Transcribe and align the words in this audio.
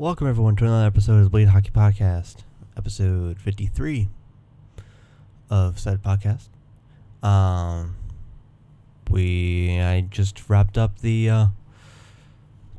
Welcome 0.00 0.28
everyone 0.28 0.56
to 0.56 0.64
another 0.64 0.86
episode 0.86 1.18
of 1.18 1.24
the 1.24 1.28
Bleed 1.28 1.48
Hockey 1.48 1.68
Podcast, 1.68 2.36
episode 2.74 3.38
fifty-three 3.38 4.08
of 5.50 5.78
said 5.78 6.02
podcast. 6.02 6.48
Um, 7.22 7.96
we 9.10 9.78
I 9.78 10.00
just 10.00 10.48
wrapped 10.48 10.78
up 10.78 11.00
the 11.00 11.28
uh, 11.28 11.46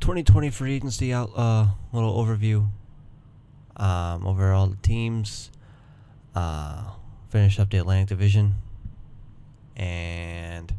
2020 0.00 0.50
free 0.50 0.74
agency 0.74 1.12
out 1.12 1.30
uh 1.36 1.68
little 1.92 2.12
overview. 2.12 2.66
Um, 3.76 4.26
over 4.26 4.52
all 4.52 4.66
the 4.66 4.76
teams. 4.78 5.52
Uh, 6.34 6.82
finished 7.28 7.60
up 7.60 7.70
the 7.70 7.78
Atlantic 7.78 8.08
Division, 8.08 8.56
and 9.76 10.74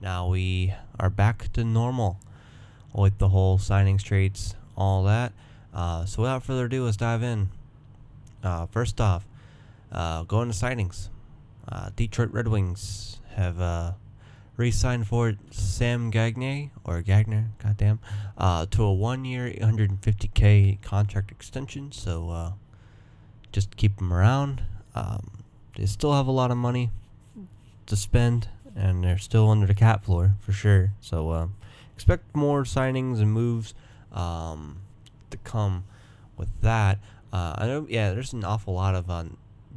now 0.00 0.28
we 0.28 0.72
are 1.00 1.10
back 1.10 1.52
to 1.54 1.64
normal 1.64 2.20
with 2.94 3.18
the 3.18 3.30
whole 3.30 3.58
signings, 3.58 4.04
trades, 4.04 4.54
all 4.76 5.02
that. 5.02 5.32
Uh, 5.72 6.04
so 6.04 6.22
without 6.22 6.42
further 6.42 6.66
ado, 6.66 6.84
let's 6.84 6.96
dive 6.96 7.22
in. 7.22 7.48
Uh, 8.42 8.66
first 8.66 9.00
off, 9.00 9.26
uh, 9.92 10.22
going 10.24 10.50
to 10.50 10.56
signings. 10.56 11.08
Uh, 11.68 11.90
Detroit 11.94 12.30
Red 12.32 12.48
Wings 12.48 13.20
have 13.34 13.60
uh, 13.60 13.92
re-signed 14.56 15.06
for 15.06 15.34
Sam 15.50 16.10
Gagner 16.10 16.70
or 16.84 17.02
Gagner, 17.02 17.50
goddamn, 17.62 18.00
uh, 18.36 18.66
to 18.70 18.82
a 18.82 18.92
one-year, 18.92 19.54
150k 19.60 20.82
contract 20.82 21.30
extension. 21.30 21.92
So 21.92 22.54
just 23.52 23.76
keep 23.76 23.98
them 23.98 24.12
around. 24.12 24.62
Um, 24.94 25.44
they 25.76 25.86
still 25.86 26.14
have 26.14 26.26
a 26.26 26.32
lot 26.32 26.50
of 26.50 26.56
money 26.56 26.90
to 27.86 27.96
spend, 27.96 28.48
and 28.74 29.04
they're 29.04 29.18
still 29.18 29.48
under 29.50 29.66
the 29.66 29.74
cap 29.74 30.04
floor 30.04 30.34
for 30.40 30.52
sure. 30.52 30.92
So 31.00 31.50
expect 31.94 32.34
more 32.34 32.64
signings 32.64 33.20
and 33.20 33.32
moves 33.32 33.74
um, 34.12 34.80
to 35.30 35.38
come 35.38 35.84
with 36.36 36.48
that. 36.62 36.98
Uh, 37.32 37.54
I 37.56 37.66
know, 37.66 37.86
yeah, 37.88 38.12
there's 38.12 38.32
an 38.32 38.44
awful 38.44 38.74
lot 38.74 38.94
of 38.94 39.10
uh, 39.10 39.24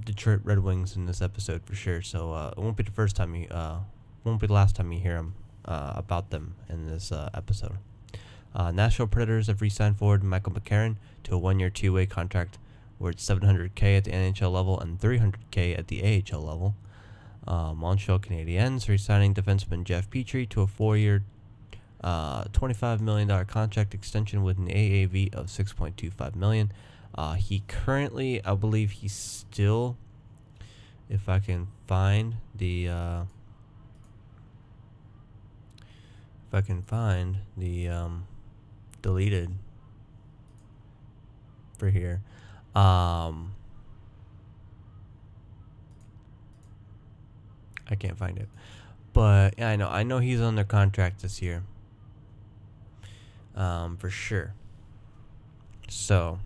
Detroit 0.04 0.42
Red 0.44 0.60
Wings 0.60 0.96
in 0.96 1.06
this 1.06 1.22
episode 1.22 1.64
for 1.64 1.76
sure. 1.76 2.02
So 2.02 2.32
uh, 2.32 2.54
it 2.58 2.62
won't 2.62 2.78
be 2.78 2.84
the 2.84 2.92
first 2.92 3.16
time 3.16 3.36
you, 3.36 3.48
uh, 3.50 3.80
won't 4.24 4.42
be 4.42 4.48
the 4.48 4.54
last 4.54 4.76
time 4.76 4.92
you 4.92 5.00
hear 5.00 5.16
them 5.16 5.36
uh, 5.66 5.94
about 5.96 6.30
them 6.30 6.56
in 6.70 6.88
this 6.88 7.12
uh, 7.12 7.30
episode. 7.34 7.78
Nashville 8.56 9.08
Predators 9.08 9.48
have 9.48 9.62
re-signed 9.62 9.98
forward 9.98 10.24
Michael 10.24 10.54
McCarron 10.54 10.98
to 11.24 11.34
a 11.34 11.38
one-year, 11.38 11.72
two-way 11.72 12.06
contract 12.06 12.60
worth 13.00 13.18
700k 13.18 13.98
at 13.98 14.04
the 14.04 14.12
NHL 14.12 14.52
level 14.52 14.80
and 14.80 15.00
300k 15.00 15.78
at 15.78 15.88
the 15.88 16.24
AHL 16.32 16.42
level. 16.42 16.76
Uh, 17.46 17.74
Montreal 17.74 18.20
Canadiens 18.20 18.88
re-signing 18.88 19.34
defenseman 19.34 19.84
Jeff 19.84 20.10
Petry 20.10 20.48
to 20.50 20.62
a 20.62 20.68
four-year, 20.68 21.24
uh, 22.04 22.44
$25 22.46 23.00
million 23.00 23.46
contract 23.46 23.94
extension 23.94 24.44
with 24.44 24.58
an 24.58 24.68
AAV 24.68 25.34
of 25.34 25.48
6.25 25.48 26.36
million. 26.36 26.72
Uh, 27.16 27.34
he 27.34 27.64
currently, 27.68 28.44
I 28.44 28.56
believe 28.56 28.92
he's 28.92 29.14
still, 29.14 29.98
if 31.10 31.30
I 31.30 31.40
can 31.40 31.68
find 31.88 32.36
the, 32.56 32.90
uh, 32.90 33.24
if 36.48 36.54
I 36.54 36.62
can 36.62 36.82
find 36.82 37.38
the 37.56 37.88
um, 37.88 38.28
deleted 39.02 39.52
for 41.78 41.90
here. 41.90 42.22
Um, 42.76 43.54
I 47.90 47.96
can't 47.96 48.18
find 48.18 48.38
it, 48.38 48.50
but 49.12 49.62
I 49.62 49.76
know 49.76 49.90
I 49.90 50.04
know 50.04 50.20
he's 50.20 50.42
under 50.42 50.64
contract 50.64 51.22
this 51.22 51.42
year. 51.42 51.64
Um, 53.56 53.98
for 53.98 54.10
sure. 54.10 54.54
So, 55.88 56.40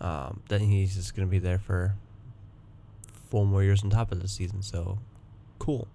um, 0.00 0.42
then 0.48 0.60
he's 0.60 0.94
just 0.94 1.14
gonna 1.14 1.28
be 1.28 1.38
there 1.38 1.58
for 1.58 1.94
four 3.30 3.46
more 3.46 3.62
years 3.62 3.82
on 3.82 3.90
top 3.90 4.12
of 4.12 4.20
the 4.20 4.28
season. 4.28 4.62
So, 4.62 4.98
cool. 5.58 5.88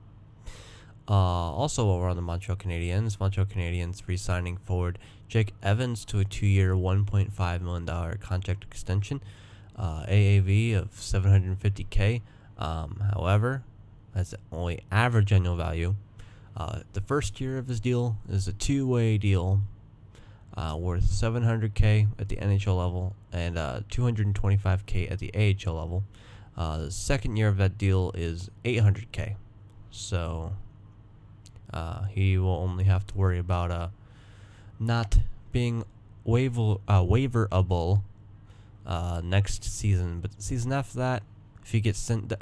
Uh, 1.08 1.14
also, 1.14 1.92
over 1.92 2.08
on 2.08 2.16
the 2.16 2.22
Montreal 2.22 2.58
Canadiens, 2.58 3.20
Montreal 3.20 3.46
Canadiens 3.46 4.02
re-signing 4.08 4.58
forward 4.58 4.98
Jake 5.28 5.54
Evans 5.62 6.04
to 6.06 6.20
a 6.20 6.26
two-year, 6.26 6.74
$1.5 6.74 7.62
million 7.62 8.18
contract 8.18 8.64
extension, 8.64 9.22
uh, 9.76 10.06
AAV 10.08 10.76
of 10.76 10.92
750k. 10.92 12.22
Um, 12.58 13.04
however, 13.14 13.64
that's 14.16 14.32
the 14.32 14.40
only 14.52 14.82
average 14.92 15.32
annual 15.32 15.56
value. 15.56 15.96
Uh, 16.58 16.80
the 16.94 17.02
first 17.02 17.40
year 17.40 17.58
of 17.58 17.68
his 17.68 17.80
deal 17.80 18.18
is 18.28 18.48
a 18.48 18.54
two-way 18.54 19.18
deal 19.18 19.62
uh, 20.58 20.76
worth 20.80 21.04
700k 21.04 22.08
at 22.18 22.30
the 22.30 22.38
NHL 22.38 22.78
level 22.78 23.16
and 23.32 23.58
uh, 23.58 23.82
225k 23.90 25.12
at 25.12 25.20
the 25.20 25.32
AHL 25.34 25.76
level. 25.76 26.04
Uh, 26.58 26.78
the 26.78 26.92
second 26.92 27.36
year 27.36 27.50
of 27.50 27.58
that 27.58 27.78
deal 27.78 28.12
is 28.16 28.50
800k. 28.64 29.36
So 29.92 30.54
uh, 31.74 32.04
he 32.06 32.38
will 32.38 32.50
only 32.50 32.86
have 32.86 33.06
to 33.08 33.18
worry 33.18 33.40
about 33.40 33.72
uh, 33.72 33.90
not 34.80 35.18
being 35.52 35.84
waiver 36.24 36.76
uh, 36.88 37.02
waiverable 37.02 38.02
next 39.24 39.64
season. 39.66 40.22
But 40.22 40.42
season 40.42 40.72
after 40.72 40.98
that, 41.00 41.24
if 41.64 41.72
he 41.72 41.82
gets 41.82 42.00
sent 42.00 42.34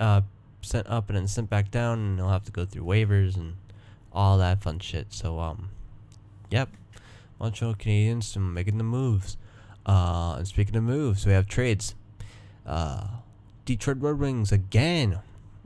sent 0.61 0.87
up 0.87 1.09
and 1.09 1.17
then 1.17 1.27
sent 1.27 1.49
back 1.49 1.71
down, 1.71 1.99
and 1.99 2.19
he'll 2.19 2.29
have 2.29 2.45
to 2.45 2.51
go 2.51 2.65
through 2.65 2.83
waivers 2.83 3.35
and 3.35 3.55
all 4.11 4.37
that 4.37 4.61
fun 4.61 4.79
shit. 4.79 5.07
So 5.11 5.39
um, 5.39 5.69
yep, 6.49 6.69
Montreal 7.39 7.75
Canadiens 7.75 8.35
making 8.37 8.77
the 8.77 8.83
moves. 8.83 9.37
Uh, 9.85 10.35
and 10.37 10.47
speaking 10.47 10.75
of 10.75 10.83
moves, 10.83 11.25
we 11.25 11.33
have 11.33 11.47
trades. 11.47 11.95
Uh, 12.65 13.07
Detroit 13.65 13.97
Red 13.99 14.19
Wings 14.19 14.51
again 14.51 15.19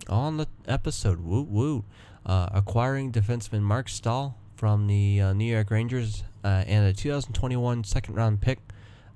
on 0.07 0.37
the 0.37 0.47
episode. 0.67 1.19
Woo 1.19 1.41
woo 1.41 1.83
uh, 2.25 2.49
acquiring 2.53 3.11
defenseman 3.11 3.61
Marc 3.61 3.89
Staal 3.89 4.37
from 4.55 4.87
the 4.87 5.21
uh, 5.21 5.33
New 5.33 5.51
York 5.51 5.71
Rangers 5.71 6.23
uh, 6.43 6.63
and 6.67 6.85
a 6.85 6.93
2021 6.93 7.83
second 7.83 8.15
round 8.15 8.41
pick 8.41 8.59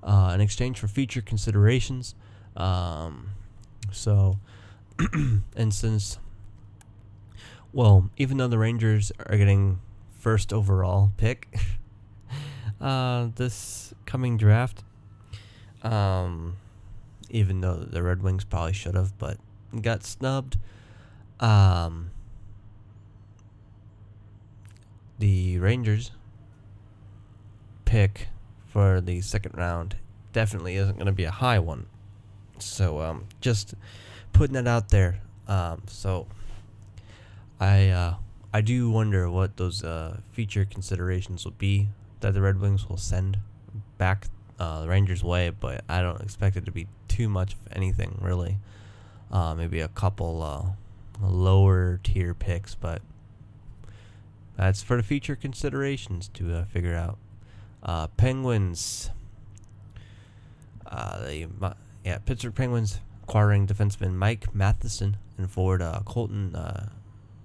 uh, 0.03 0.31
in 0.34 0.41
exchange 0.41 0.79
for 0.79 0.88
future 0.88 1.22
considerations. 1.22 2.16
Um, 2.56 3.31
so, 3.91 4.40
and 5.56 5.73
since, 5.73 6.19
well, 7.73 8.09
even 8.17 8.38
though 8.38 8.47
the 8.47 8.57
Rangers 8.57 9.11
are 9.25 9.38
getting 9.38 9.79
first 10.19 10.53
overall 10.53 11.11
pick 11.17 11.47
uh, 12.81 13.28
this 13.36 13.94
coming 14.06 14.38
draft, 14.38 14.84
um, 15.84 16.58
even 17.30 17.62
though 17.62 17.75
the 17.75 18.02
Red 18.02 18.24
Wings 18.24 18.44
probably 18.44 18.74
should 18.74 18.96
have, 18.96 19.18
but 19.18 19.38
got 19.81 20.03
snubbed. 20.03 20.58
Um, 21.40 22.12
the 25.20 25.59
Rangers 25.59 26.12
pick 27.86 28.28
for 28.68 29.02
the 29.02 29.22
second 29.22 29.56
round 29.58 29.97
definitely 30.34 30.75
isn't 30.75 30.96
going 30.96 31.06
to 31.06 31.12
be 31.12 31.25
a 31.25 31.31
high 31.31 31.59
one. 31.59 31.86
So 32.58 33.02
um, 33.02 33.25
just 33.41 33.75
putting 34.34 34.53
that 34.53 34.68
out 34.68 34.90
there. 34.90 35.22
Um, 35.47 35.84
so 35.88 36.28
I 37.59 37.90
uh, 37.90 38.16
I 38.53 38.62
do 38.62 38.90
wonder 38.90 39.30
what 39.30 39.58
those 39.58 39.84
uh, 39.84 40.22
feature 40.31 40.66
considerations 40.66 41.46
will 41.46 41.52
be 41.52 41.90
that 42.22 42.34
the 42.34 42.42
Red 42.42 42.59
Wings 42.59 42.88
will 42.88 42.98
send 42.98 43.38
back 43.98 44.28
uh, 44.59 44.82
the 44.82 44.88
Rangers' 44.88 45.24
way, 45.24 45.50
but 45.50 45.84
I 45.90 46.02
don't 46.02 46.22
expect 46.22 46.56
it 46.56 46.66
to 46.66 46.72
be 46.72 46.88
too 47.08 47.28
much 47.28 47.54
of 47.54 47.59
anything 47.72 48.18
really. 48.22 48.58
Uh, 49.32 49.56
maybe 49.56 49.80
a 49.80 49.88
couple 49.88 50.44
uh, 50.44 51.26
lower 51.26 52.00
tier 52.03 52.34
picks, 52.34 52.76
but 52.76 53.02
that's 54.58 54.84
for 54.84 54.97
the 54.97 55.03
future 55.03 55.35
considerations 55.35 56.28
to 56.34 56.53
uh, 56.53 56.66
figure 56.66 56.96
out. 56.96 57.18
Uh, 57.84 58.08
Penguins. 58.08 59.09
The 60.84 61.47
yeah 62.03 62.17
Pittsburgh 62.17 62.53
Penguins 62.53 63.00
acquiring 63.24 63.66
defenseman 63.66 64.14
Mike 64.14 64.53
Matheson 64.53 65.17
and 65.38 65.50
forward 65.50 65.82
Colton 66.06 66.56
uh, 66.56 66.90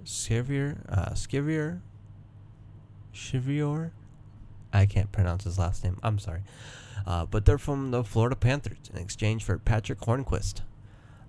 Sceviour, 0.04 0.78
uh, 0.88 1.10
Chivior. 1.14 1.80
I 4.72 4.86
can't 4.86 5.10
pronounce 5.12 5.44
his 5.44 5.58
last 5.58 5.84
name. 5.84 5.98
I'm 6.02 6.18
sorry, 6.18 6.42
uh, 7.06 7.26
but 7.26 7.44
they're 7.44 7.58
from 7.58 7.90
the 7.90 8.04
Florida 8.04 8.36
Panthers 8.36 8.90
in 8.92 8.98
exchange 8.98 9.44
for 9.44 9.58
Patric 9.58 10.00
Hornqvist. 10.00 10.60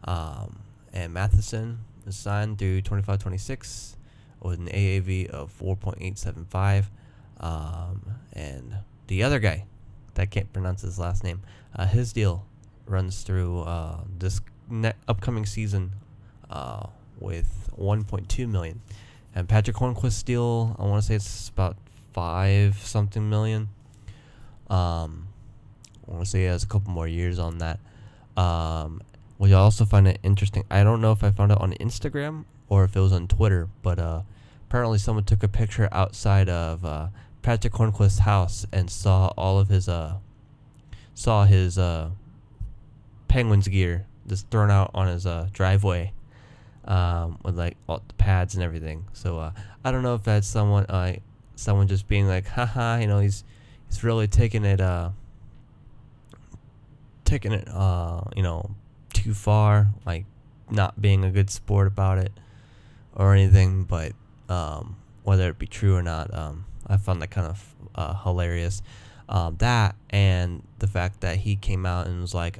Um, 0.04 0.60
and 0.94 1.14
Matheson 1.14 1.80
is 2.06 2.16
signed 2.16 2.58
through 2.58 2.82
25-26 2.82 3.96
with 4.42 4.60
an 4.60 4.68
AAV 4.68 5.30
of 5.30 5.54
4.875. 5.60 6.86
Um, 7.40 8.14
and 8.34 8.78
the 9.08 9.24
other 9.24 9.40
guy, 9.40 9.66
that 10.16 10.32
can't 10.32 10.52
pronounce 10.52 10.82
his 10.82 10.98
last 10.98 11.24
name, 11.24 11.42
uh, 11.76 11.86
his 11.86 12.14
deal 12.14 12.46
runs 12.86 13.22
through 13.22 13.62
uh, 13.62 14.00
this 14.18 14.42
ne- 14.70 14.94
upcoming 15.08 15.46
season 15.46 15.92
uh, 16.50 16.88
with 17.20 17.70
1.2 17.78 18.48
million. 18.48 18.82
And 19.36 19.48
Patric 19.48 19.76
Hornqvist's 19.76 20.24
deal, 20.24 20.76
I 20.80 20.84
want 20.84 21.04
to 21.04 21.08
say 21.08 21.16
it's 21.16 21.50
about 21.50 21.78
five 22.18 22.76
something 22.80 23.30
million. 23.30 23.70
Um, 24.72 25.28
I 26.08 26.12
want 26.12 26.24
to 26.24 26.26
say 26.26 26.40
he 26.40 26.46
has 26.46 26.64
a 26.64 26.68
couple 26.68 26.92
more 26.92 27.08
years 27.08 27.38
on 27.38 27.60
that. 27.60 27.80
Um, 28.36 29.04
well, 29.38 29.48
you 29.48 29.56
also 29.56 29.86
find 29.86 30.08
it 30.08 30.18
interesting. 30.24 30.64
I 30.72 30.84
don't 30.84 31.00
know 31.00 31.12
if 31.12 31.24
I 31.24 31.30
found 31.30 31.52
it 31.52 31.62
on 31.62 31.74
Instagram 31.74 32.46
or 32.70 32.84
if 32.86 32.96
it 32.96 33.02
was 33.02 33.14
on 33.14 33.28
Twitter, 33.28 33.70
but 33.84 34.00
uh, 34.00 34.24
apparently 34.68 34.98
someone 34.98 35.26
took 35.26 35.44
a 35.44 35.48
picture 35.48 35.90
outside 35.92 36.50
of 36.50 36.84
uh, 36.84 37.10
Patric 37.44 37.74
Hornqvist's 37.74 38.18
house 38.18 38.66
and 38.74 38.90
saw 38.90 39.28
all 39.38 39.60
of 39.60 39.68
his 39.68 39.88
uh, 39.88 40.16
saw 41.14 41.46
his 41.46 41.78
uh, 41.78 42.10
Penguins 43.28 43.68
gear 43.68 44.08
just 44.26 44.50
thrown 44.50 44.72
out 44.72 44.90
on 44.96 45.06
his 45.06 45.28
uh, 45.28 45.50
driveway 45.54 46.14
um, 46.86 47.38
with 47.44 47.60
like 47.60 47.78
all 47.88 48.02
the 48.08 48.14
pads 48.16 48.56
and 48.56 48.64
everything. 48.64 49.06
So 49.14 49.38
uh, 49.38 49.52
I 49.86 49.92
don't 49.92 50.02
know 50.02 50.16
if 50.16 50.24
that's 50.24 50.48
someone 50.48 50.88
uh, 50.90 51.18
someone 51.58 51.88
just 51.88 52.08
being 52.08 52.28
like, 52.28 52.48
haha, 52.48 52.98
you 52.98 53.08
know, 53.08 53.20
he's 53.20 53.44
he's 53.88 54.04
really 54.04 54.28
taking 54.28 54.64
it 54.64 54.80
uh 54.80 55.10
taking 57.26 57.52
it 57.52 57.68
uh 57.68 58.22
you 58.36 58.44
know 58.44 58.70
too 59.14 59.34
far, 59.34 59.88
like 60.06 60.26
not 60.70 61.02
being 61.02 61.26
a 61.26 61.32
good 61.32 61.50
sport 61.50 61.88
about 61.88 62.18
it 62.18 62.32
or 63.16 63.34
anything. 63.34 63.84
But 63.84 64.14
um, 64.48 64.96
whether 65.24 65.50
it 65.50 65.60
be 65.60 65.68
true 65.68 65.96
or 65.96 66.04
not, 66.04 66.34
um, 66.34 66.66
I 66.86 66.98
found 66.98 67.22
that 67.22 67.32
kind 67.32 67.48
of 67.48 67.76
uh, 67.96 68.14
hilarious. 68.24 68.82
Um, 69.30 69.58
that 69.58 69.96
and 70.10 70.64
the 70.80 70.88
fact 70.88 71.20
that 71.22 71.38
he 71.38 71.58
came 71.58 71.86
out 71.86 72.08
and 72.08 72.22
was 72.22 72.34
like, 72.34 72.60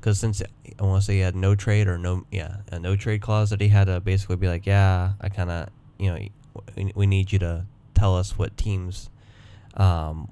because 0.00 0.18
since 0.18 0.42
I 0.78 0.82
want 0.82 1.02
to 1.02 1.06
say 1.06 1.14
he 1.14 1.20
had 1.20 1.36
no 1.36 1.54
trade 1.54 1.86
or 1.86 1.98
no, 1.98 2.24
yeah, 2.32 2.56
a 2.72 2.80
no 2.80 2.96
trade 2.96 3.20
clause 3.20 3.50
that 3.50 3.60
he 3.60 3.68
had 3.68 3.84
to 3.84 4.00
basically 4.00 4.36
be 4.36 4.48
like, 4.48 4.66
yeah, 4.66 5.12
I 5.20 5.28
kind 5.28 5.50
of, 5.50 5.68
you 5.98 6.10
know, 6.10 6.18
we, 6.76 6.92
we 6.96 7.06
need 7.06 7.30
you 7.30 7.38
to 7.40 7.66
tell 8.00 8.16
us 8.16 8.38
what 8.38 8.56
teams 8.56 9.10
um, 9.76 10.30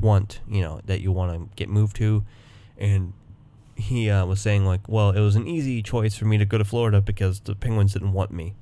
want, 0.00 0.40
you 0.48 0.62
know, 0.62 0.80
that 0.86 1.02
you 1.02 1.12
want 1.12 1.30
to 1.32 1.56
get 1.56 1.68
moved 1.68 1.94
to, 1.96 2.24
and 2.78 3.12
he 3.76 4.08
uh, 4.08 4.24
was 4.24 4.40
saying 4.40 4.64
like, 4.64 4.88
well, 4.88 5.10
it 5.10 5.20
was 5.20 5.36
an 5.36 5.46
easy 5.46 5.82
choice 5.82 6.16
for 6.16 6.24
me 6.24 6.38
to 6.38 6.46
go 6.46 6.56
to 6.56 6.64
Florida 6.64 7.02
because 7.02 7.40
the 7.40 7.54
Penguins 7.54 7.92
didn't 7.92 8.14
want 8.14 8.30
me, 8.30 8.54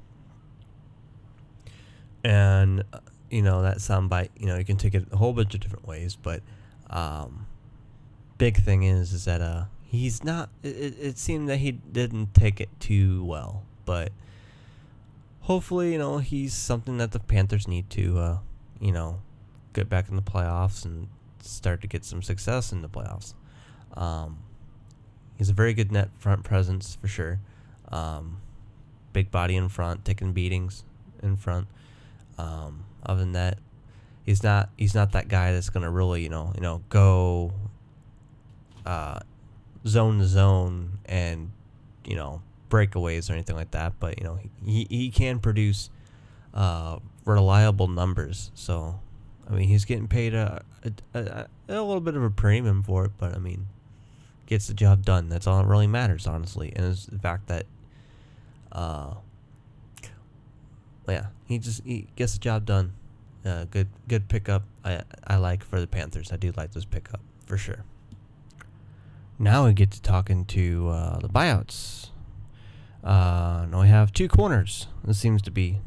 and 2.25 2.82
uh, 2.93 2.99
you 3.31 3.40
know 3.40 3.62
that 3.62 3.76
soundbite, 3.78 4.31
you 4.37 4.46
know, 4.46 4.56
you 4.56 4.64
can 4.64 4.76
take 4.76 4.94
it 4.94 5.06
a 5.12 5.16
whole 5.16 5.32
bunch 5.32 5.54
of 5.54 5.60
different 5.60 5.87
ways, 5.87 6.16
but 6.20 6.43
um, 6.90 7.46
big 8.37 8.56
thing 8.56 8.82
is 8.82 9.12
is 9.12 9.25
that 9.26 9.40
uh 9.40 9.64
he's 9.84 10.25
not. 10.25 10.49
It, 10.64 10.96
it 10.99 11.19
seemed 11.19 11.49
that 11.49 11.58
he 11.58 11.70
didn't 11.70 12.34
take 12.34 12.60
it 12.60 12.70
too 12.81 13.25
well, 13.25 13.62
but 13.84 14.10
hopefully, 15.42 15.92
you 15.92 15.98
know, 15.98 16.18
he's 16.18 16.54
something 16.54 16.98
that 16.98 17.12
the 17.12 17.20
Panthers 17.20 17.68
need 17.68 17.90
to, 17.90 18.18
uh, 18.18 18.38
you 18.80 18.92
know, 18.92 19.20
get 19.72 19.88
back 19.88 20.08
in 20.08 20.16
the 20.16 20.22
playoffs 20.22 20.84
and 20.84 21.08
start 21.40 21.80
to 21.82 21.86
get 21.86 22.04
some 22.04 22.22
success 22.22 22.72
in 22.72 22.82
the 22.82 22.88
playoffs. 22.88 23.34
Um, 23.94 24.38
he's 25.36 25.50
a 25.50 25.52
very 25.52 25.74
good 25.74 25.92
net 25.92 26.10
front 26.18 26.44
presence 26.44 26.94
for 26.94 27.08
sure. 27.08 27.40
Um, 27.88 28.38
big 29.12 29.30
body 29.30 29.56
in 29.56 29.68
front, 29.68 30.04
taking 30.04 30.32
beatings 30.32 30.84
in 31.22 31.36
front. 31.36 31.68
Um, 32.38 32.84
other 33.04 33.20
than 33.20 33.32
that, 33.32 33.58
he's 34.24 34.42
not 34.42 34.70
he's 34.76 34.94
not 34.94 35.12
that 35.12 35.28
guy 35.28 35.52
that's 35.52 35.68
gonna 35.68 35.90
really 35.90 36.22
you 36.22 36.28
know 36.28 36.52
you 36.54 36.62
know 36.62 36.82
go 36.88 37.52
uh, 38.86 39.20
zone 39.86 40.18
to 40.18 40.24
zone 40.24 40.98
and 41.04 41.50
you 42.04 42.16
know 42.16 42.42
breakaways 42.72 43.28
or 43.28 43.34
anything 43.34 43.54
like 43.54 43.70
that. 43.72 43.92
But 44.00 44.19
you 44.19 44.24
know 44.24 44.38
he 44.64 44.86
he 44.88 45.10
can 45.10 45.38
produce 45.38 45.90
uh, 46.54 46.98
reliable 47.24 47.88
numbers. 47.88 48.50
So 48.54 48.98
I 49.48 49.52
mean 49.52 49.69
he's 49.69 49.84
getting 49.84 50.08
paid 50.08 50.34
a, 50.34 50.64
a, 51.14 51.19
a, 51.19 51.46
a 51.69 51.82
little 51.82 52.00
bit 52.00 52.16
of 52.16 52.22
a 52.22 52.30
premium 52.30 52.82
for 52.82 53.04
it, 53.04 53.12
but 53.19 53.34
I 53.34 53.38
mean 53.38 53.66
gets 54.46 54.66
the 54.66 54.74
job 54.74 55.04
done. 55.04 55.28
That's 55.28 55.46
all 55.46 55.58
that 55.62 55.69
really 55.69 55.86
matters, 55.86 56.26
honestly. 56.26 56.72
And 56.74 56.86
it's 56.86 57.06
the 57.06 57.19
fact 57.19 57.46
that 57.48 57.66
uh, 58.72 59.14
yeah, 61.08 61.26
he 61.46 61.58
just 61.58 61.84
he 61.84 62.08
gets 62.16 62.32
the 62.32 62.38
job 62.38 62.64
done. 62.64 62.92
Uh, 63.44 63.64
good 63.70 63.88
good 64.08 64.28
pickup. 64.28 64.62
I 64.84 65.02
I 65.26 65.36
like 65.36 65.62
for 65.62 65.80
the 65.80 65.86
Panthers. 65.86 66.32
I 66.32 66.36
do 66.36 66.52
like 66.56 66.72
this 66.72 66.84
pickup 66.84 67.20
for 67.44 67.58
sure. 67.58 67.84
Now 69.38 69.66
we 69.66 69.72
get 69.72 69.90
to 69.90 70.02
talking 70.02 70.44
to 70.46 70.88
uh, 70.90 71.18
the 71.18 71.28
buyouts. 71.28 72.10
Uh, 73.02 73.66
now 73.70 73.82
we 73.82 73.88
have 73.88 74.12
two 74.12 74.28
corners. 74.28 74.87
This 75.04 75.19
seems 75.19 75.43
to 75.43 75.50
be 75.50 75.81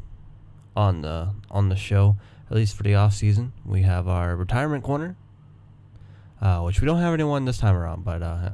on 0.74 1.02
the 1.02 1.30
on 1.50 1.68
the 1.68 1.76
show 1.76 2.16
at 2.50 2.56
least 2.56 2.76
for 2.76 2.82
the 2.82 2.94
off 2.94 3.14
season. 3.14 3.52
We 3.64 3.82
have 3.82 4.06
our 4.06 4.36
retirement 4.36 4.84
corner, 4.84 5.16
uh, 6.40 6.60
which 6.60 6.80
we 6.80 6.86
don't 6.86 7.00
have 7.00 7.14
anyone 7.14 7.44
this 7.44 7.58
time 7.58 7.74
around, 7.74 8.04
but 8.04 8.22
uh, 8.22 8.50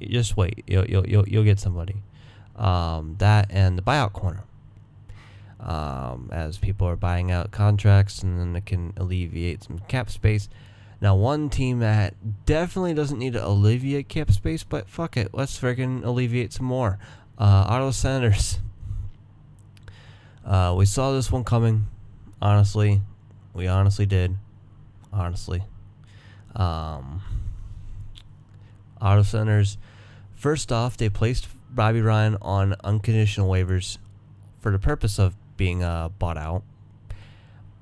just 0.00 0.36
wait. 0.36 0.64
You'll 0.66 0.86
you'll 0.86 1.06
you'll, 1.06 1.28
you'll 1.28 1.44
get 1.44 1.58
somebody. 1.58 2.02
Um, 2.56 3.16
that 3.18 3.48
and 3.50 3.76
the 3.76 3.82
buyout 3.82 4.12
corner 4.12 4.44
um, 5.64 6.28
as 6.32 6.58
people 6.58 6.86
are 6.86 6.96
buying 6.96 7.30
out 7.30 7.50
contracts 7.50 8.22
and 8.22 8.38
then 8.38 8.54
it 8.54 8.66
can 8.66 8.92
alleviate 8.96 9.64
some 9.64 9.80
cap 9.80 10.10
space. 10.10 10.48
Now, 11.00 11.16
one 11.16 11.50
team 11.50 11.80
that 11.80 12.14
definitely 12.46 12.94
doesn't 12.94 13.18
need 13.18 13.32
to 13.32 13.44
alleviate 13.44 14.08
cap 14.08 14.30
space, 14.30 14.62
but 14.62 14.88
fuck 14.88 15.16
it, 15.16 15.30
let's 15.32 15.58
freaking 15.58 16.04
alleviate 16.04 16.52
some 16.52 16.66
more. 16.66 16.98
Uh, 17.38 17.66
Ottawa 17.68 17.90
Senators. 17.90 18.58
Uh, 20.44 20.74
we 20.76 20.86
saw 20.86 21.12
this 21.12 21.32
one 21.32 21.42
coming, 21.42 21.86
honestly. 22.40 23.00
We 23.54 23.66
honestly 23.66 24.06
did. 24.06 24.36
Honestly. 25.12 25.62
Um, 26.54 27.22
Ottawa 29.00 29.22
Senators, 29.22 29.78
first 30.36 30.70
off, 30.70 30.96
they 30.96 31.08
placed 31.08 31.48
Bobby 31.70 32.00
Ryan 32.00 32.36
on 32.40 32.76
unconditional 32.84 33.50
waivers 33.50 33.98
for 34.60 34.70
the 34.70 34.78
purpose 34.78 35.18
of 35.18 35.34
being 35.56 35.82
uh, 35.82 36.10
bought 36.10 36.38
out, 36.38 36.62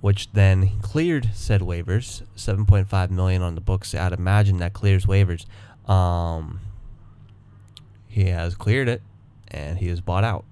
which 0.00 0.32
then 0.32 0.81
cleared 0.81 1.31
said 1.34 1.60
waivers. 1.60 2.22
7.5 2.37 3.10
million 3.10 3.43
on 3.43 3.54
the 3.54 3.60
books. 3.60 3.94
I'd 3.94 4.12
imagine 4.12 4.58
that 4.58 4.72
clears 4.72 5.04
waivers. 5.04 5.44
Um, 5.88 6.60
he 8.08 8.25
has 8.25 8.54
cleared 8.54 8.88
it, 8.88 9.02
and 9.52 9.78
he 9.78 9.88
is 9.88 10.00
bought 10.00 10.25
out. 10.25 10.44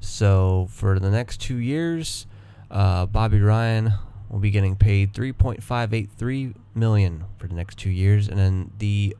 So 0.00 0.68
for 0.70 0.98
the 0.98 1.10
next 1.10 1.40
two 1.40 1.56
years, 1.56 2.26
uh, 2.70 3.06
Bobby 3.06 3.40
Ryan 3.40 3.92
will 4.30 4.38
be 4.38 4.50
getting 4.50 4.76
paid 4.76 5.12
3.583 5.12 6.54
million 6.74 7.24
for 7.36 7.48
the 7.48 7.54
next 7.54 7.78
two 7.78 7.90
years, 7.90 8.28
and 8.28 8.38
then 8.38 8.70
the 8.78 9.16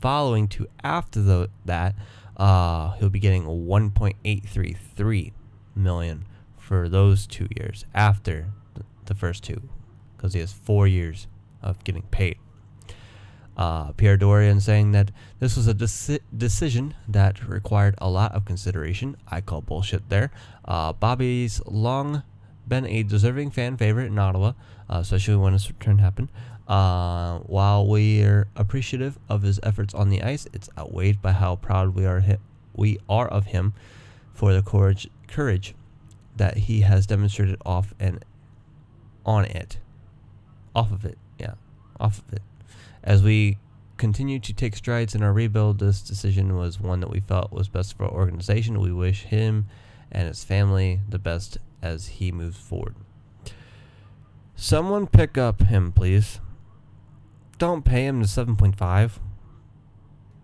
following 0.00 0.48
two 0.48 0.66
after 0.82 1.20
the, 1.20 1.50
that, 1.64 1.94
uh, 2.36 2.92
he'll 2.92 3.10
be 3.10 3.18
getting 3.18 3.44
1.833 3.44 5.32
million 5.74 6.24
for 6.56 6.88
those 6.88 7.26
two 7.26 7.48
years 7.56 7.84
after 7.92 8.52
the 9.06 9.14
first 9.14 9.42
two, 9.42 9.68
because 10.16 10.32
he 10.32 10.40
has 10.40 10.52
four 10.52 10.86
years 10.86 11.26
of 11.60 11.82
getting 11.84 12.02
paid. 12.02 12.38
Uh, 13.56 13.92
Pierre 13.92 14.16
Dorion 14.16 14.60
saying 14.60 14.92
that 14.92 15.10
this 15.38 15.56
was 15.56 15.68
a 15.68 15.74
deci- 15.74 16.20
decision 16.36 16.94
that 17.06 17.46
required 17.46 17.94
a 17.98 18.08
lot 18.08 18.32
of 18.32 18.44
consideration. 18.44 19.16
I 19.28 19.40
call 19.40 19.60
bullshit 19.60 20.08
there. 20.08 20.30
Uh, 20.64 20.92
Bobby's 20.92 21.60
long 21.66 22.22
been 22.66 22.86
a 22.86 23.02
deserving 23.02 23.50
fan 23.50 23.76
favorite 23.76 24.06
in 24.06 24.18
Ottawa, 24.18 24.52
uh, 24.88 24.98
especially 25.00 25.36
when 25.36 25.52
his 25.52 25.68
return 25.68 25.98
happened. 25.98 26.30
Uh, 26.66 27.40
while 27.40 27.86
we're 27.86 28.46
appreciative 28.56 29.18
of 29.28 29.42
his 29.42 29.60
efforts 29.62 29.92
on 29.92 30.08
the 30.08 30.22
ice, 30.22 30.46
it's 30.52 30.70
outweighed 30.78 31.20
by 31.20 31.32
how 31.32 31.56
proud 31.56 31.94
we 31.94 32.06
are 32.06 32.20
hi- 32.20 32.38
we 32.74 32.98
are 33.08 33.28
of 33.28 33.46
him 33.46 33.74
for 34.32 34.54
the 34.54 34.62
courage 34.62 35.08
courage 35.26 35.74
that 36.36 36.56
he 36.56 36.80
has 36.80 37.06
demonstrated 37.06 37.56
off 37.66 37.92
and 38.00 38.24
on 39.26 39.44
it. 39.44 39.78
Off 40.74 40.90
of 40.90 41.04
it, 41.04 41.18
yeah, 41.38 41.54
off 42.00 42.18
of 42.26 42.32
it. 42.32 42.42
As 43.04 43.22
we 43.22 43.58
continue 43.96 44.38
to 44.40 44.52
take 44.52 44.76
strides 44.76 45.14
in 45.14 45.22
our 45.22 45.32
rebuild, 45.32 45.78
this 45.78 46.02
decision 46.02 46.56
was 46.56 46.80
one 46.80 47.00
that 47.00 47.10
we 47.10 47.20
felt 47.20 47.52
was 47.52 47.68
best 47.68 47.96
for 47.96 48.04
our 48.04 48.12
organization. 48.12 48.80
We 48.80 48.92
wish 48.92 49.22
him 49.22 49.66
and 50.10 50.28
his 50.28 50.44
family 50.44 51.00
the 51.08 51.18
best 51.18 51.58
as 51.80 52.06
he 52.06 52.30
moves 52.30 52.58
forward. 52.58 52.94
Someone 54.54 55.06
pick 55.06 55.36
up 55.36 55.62
him, 55.62 55.92
please. 55.92 56.40
Don't 57.58 57.84
pay 57.84 58.06
him 58.06 58.20
the 58.20 58.26
7.5, 58.26 59.18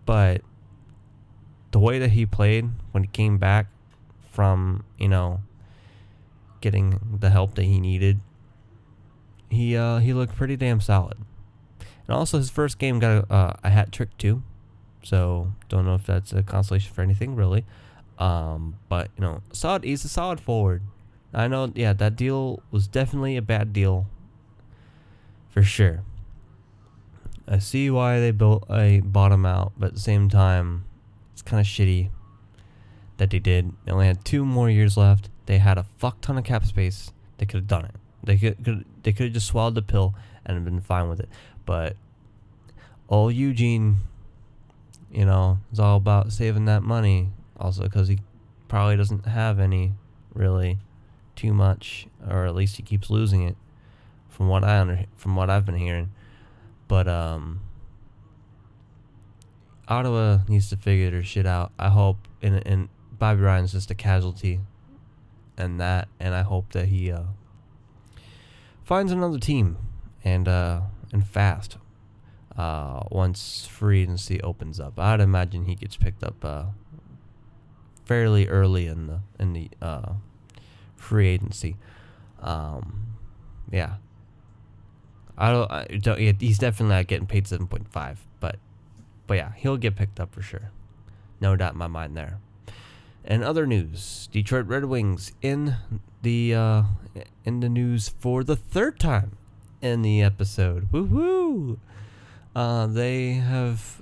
but 0.05 0.41
the 1.71 1.79
way 1.79 1.99
that 1.99 2.11
he 2.11 2.25
played 2.25 2.69
when 2.91 3.03
he 3.03 3.09
came 3.09 3.37
back 3.37 3.67
from, 4.31 4.83
you 4.97 5.07
know, 5.07 5.41
getting 6.61 7.17
the 7.19 7.29
help 7.29 7.55
that 7.55 7.63
he 7.63 7.79
needed, 7.79 8.19
he 9.49 9.75
uh, 9.75 9.97
he 9.99 10.13
looked 10.13 10.35
pretty 10.35 10.55
damn 10.55 10.79
solid. 10.79 11.17
And 12.09 12.17
also, 12.17 12.39
his 12.39 12.49
first 12.49 12.79
game 12.79 12.97
got 12.97 13.23
a, 13.29 13.31
uh, 13.31 13.53
a 13.63 13.69
hat 13.69 13.91
trick 13.91 14.17
too, 14.17 14.41
so 15.03 15.53
don't 15.67 15.85
know 15.85 15.93
if 15.93 16.07
that's 16.07 16.33
a 16.33 16.41
consolation 16.41 16.91
for 16.91 17.03
anything 17.03 17.35
really. 17.35 17.65
Um, 18.17 18.77
but 18.89 19.11
you 19.15 19.21
know, 19.21 19.43
solid. 19.51 19.83
He's 19.83 20.03
a 20.03 20.09
solid 20.09 20.39
forward. 20.39 20.81
I 21.35 21.47
know, 21.47 21.71
yeah, 21.75 21.93
that 21.93 22.15
deal 22.15 22.63
was 22.71 22.87
definitely 22.87 23.37
a 23.37 23.43
bad 23.43 23.73
deal, 23.73 24.07
for 25.51 25.61
sure. 25.61 26.01
I 27.47 27.59
see 27.59 27.91
why 27.91 28.19
they 28.19 28.31
built 28.31 28.65
a 28.71 29.01
bottom 29.01 29.45
out, 29.45 29.73
but 29.77 29.89
at 29.89 29.93
the 29.93 29.99
same 29.99 30.29
time, 30.29 30.85
it's 31.33 31.43
kind 31.43 31.61
of 31.61 31.67
shitty 31.67 32.09
that 33.17 33.29
they 33.29 33.37
did. 33.37 33.71
They 33.85 33.91
only 33.91 34.07
had 34.07 34.25
two 34.25 34.43
more 34.43 34.67
years 34.67 34.97
left. 34.97 35.29
They 35.45 35.59
had 35.59 35.77
a 35.77 35.85
fuck 35.99 36.21
ton 36.21 36.39
of 36.39 36.43
cap 36.43 36.65
space. 36.65 37.11
They 37.37 37.45
could 37.45 37.57
have 37.57 37.67
done 37.67 37.85
it. 37.85 37.95
They 38.23 38.37
could, 38.39 38.65
could 38.65 38.85
they 39.03 39.13
could 39.13 39.27
have 39.27 39.33
just 39.33 39.45
swallowed 39.45 39.75
the 39.75 39.83
pill 39.83 40.15
and 40.43 40.65
been 40.65 40.81
fine 40.81 41.07
with 41.07 41.19
it. 41.19 41.29
But 41.69 41.95
old 43.09 43.35
Eugene, 43.35 43.97
you 45.11 45.23
know, 45.23 45.59
is 45.71 45.79
all 45.79 45.97
about 45.97 46.31
saving 46.31 46.65
that 46.65 46.81
money. 46.81 47.29
Also, 47.59 47.83
because 47.83 48.07
he 48.07 48.17
probably 48.67 48.97
doesn't 48.97 49.27
have 49.27 49.59
any 49.59 49.93
really 50.33 50.79
too 51.35 51.53
much, 51.53 52.07
or 52.27 52.47
at 52.47 52.55
least 52.55 52.77
he 52.77 52.81
keeps 52.81 53.11
losing 53.11 53.43
it, 53.43 53.55
from 54.29 54.47
what 54.47 54.63
I 54.63 54.79
under 54.79 55.05
from 55.15 55.35
what 55.35 55.51
I've 55.51 55.63
been 55.63 55.75
hearing. 55.75 56.09
But 56.87 57.07
um, 57.07 57.61
Ottawa 59.87 60.39
needs 60.47 60.71
to 60.71 60.75
figure 60.75 61.11
their 61.11 61.23
shit 61.23 61.45
out. 61.45 61.71
I 61.77 61.89
hope, 61.89 62.17
and 62.41 62.65
and 62.65 62.89
Bobby 63.11 63.41
Ryan's 63.41 63.73
just 63.73 63.91
a 63.91 63.95
casualty, 63.95 64.59
and 65.55 65.79
that, 65.79 66.07
and 66.19 66.33
I 66.33 66.41
hope 66.41 66.71
that 66.71 66.87
he 66.87 67.11
uh, 67.11 67.25
finds 68.83 69.11
another 69.11 69.37
team, 69.37 69.77
and 70.23 70.47
uh, 70.47 70.81
and 71.11 71.25
fast. 71.25 71.77
Uh, 72.57 73.03
once 73.09 73.65
free 73.65 74.01
agency 74.01 74.41
opens 74.41 74.79
up, 74.79 74.99
I'd 74.99 75.21
imagine 75.21 75.65
he 75.65 75.75
gets 75.75 75.95
picked 75.95 76.23
up 76.23 76.43
uh, 76.43 76.65
fairly 78.05 78.47
early 78.47 78.87
in 78.87 79.07
the 79.07 79.19
in 79.39 79.53
the 79.53 79.69
uh, 79.81 80.13
free 80.95 81.27
agency. 81.27 81.77
Um, 82.41 83.15
yeah, 83.71 83.95
I 85.37 85.51
don't. 85.51 85.71
I 85.71 85.85
don't 86.01 86.19
yeah, 86.19 86.33
he's 86.37 86.57
definitely 86.57 86.95
not 86.95 87.07
getting 87.07 87.27
paid 87.27 87.47
seven 87.47 87.67
point 87.67 87.87
five, 87.87 88.19
but 88.39 88.57
but 89.27 89.35
yeah, 89.35 89.53
he'll 89.55 89.77
get 89.77 89.95
picked 89.95 90.19
up 90.19 90.33
for 90.33 90.41
sure. 90.41 90.71
No 91.39 91.55
doubt 91.55 91.73
in 91.73 91.79
my 91.79 91.87
mind 91.87 92.17
there. 92.17 92.39
And 93.23 93.43
other 93.43 93.65
news: 93.65 94.27
Detroit 94.31 94.65
Red 94.65 94.85
Wings 94.85 95.31
in 95.41 95.75
the 96.23 96.55
uh, 96.55 96.83
in 97.45 97.61
the 97.61 97.69
news 97.69 98.09
for 98.09 98.43
the 98.43 98.55
third 98.55 98.99
time 98.99 99.37
in 99.81 100.01
the 100.01 100.21
episode. 100.21 100.91
Woohoo! 100.91 101.77
Uh, 102.55 102.87
they 102.87 103.33
have 103.33 104.01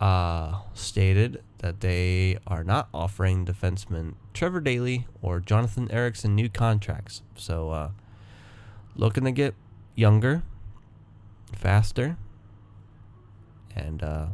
uh, 0.00 0.60
stated 0.74 1.42
that 1.58 1.80
they 1.80 2.38
are 2.46 2.64
not 2.64 2.88
offering 2.92 3.46
defenseman 3.46 4.14
Trevor 4.34 4.60
Daley 4.60 5.06
or 5.20 5.40
Jonathan 5.40 5.90
Ericsson 5.90 6.34
new 6.34 6.48
contracts. 6.48 7.22
So, 7.36 7.70
uh, 7.70 7.90
looking 8.96 9.24
to 9.24 9.30
get 9.30 9.54
younger, 9.94 10.42
faster, 11.54 12.16
and 13.76 14.02
uh, 14.02 14.26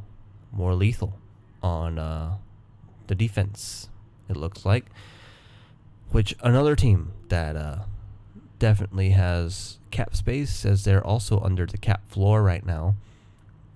more 0.52 0.74
lethal 0.74 1.18
on 1.62 1.98
uh, 1.98 2.36
the 3.08 3.14
defense, 3.14 3.90
it 4.28 4.36
looks 4.36 4.64
like. 4.64 4.86
Which 6.10 6.34
another 6.40 6.74
team 6.74 7.12
that 7.28 7.56
uh, 7.56 7.80
definitely 8.58 9.10
has 9.10 9.77
cap 9.88 10.14
space, 10.14 10.64
as 10.64 10.84
they're 10.84 11.04
also 11.04 11.40
under 11.40 11.66
the 11.66 11.78
cap 11.78 12.08
floor 12.08 12.42
right 12.42 12.64
now. 12.64 12.94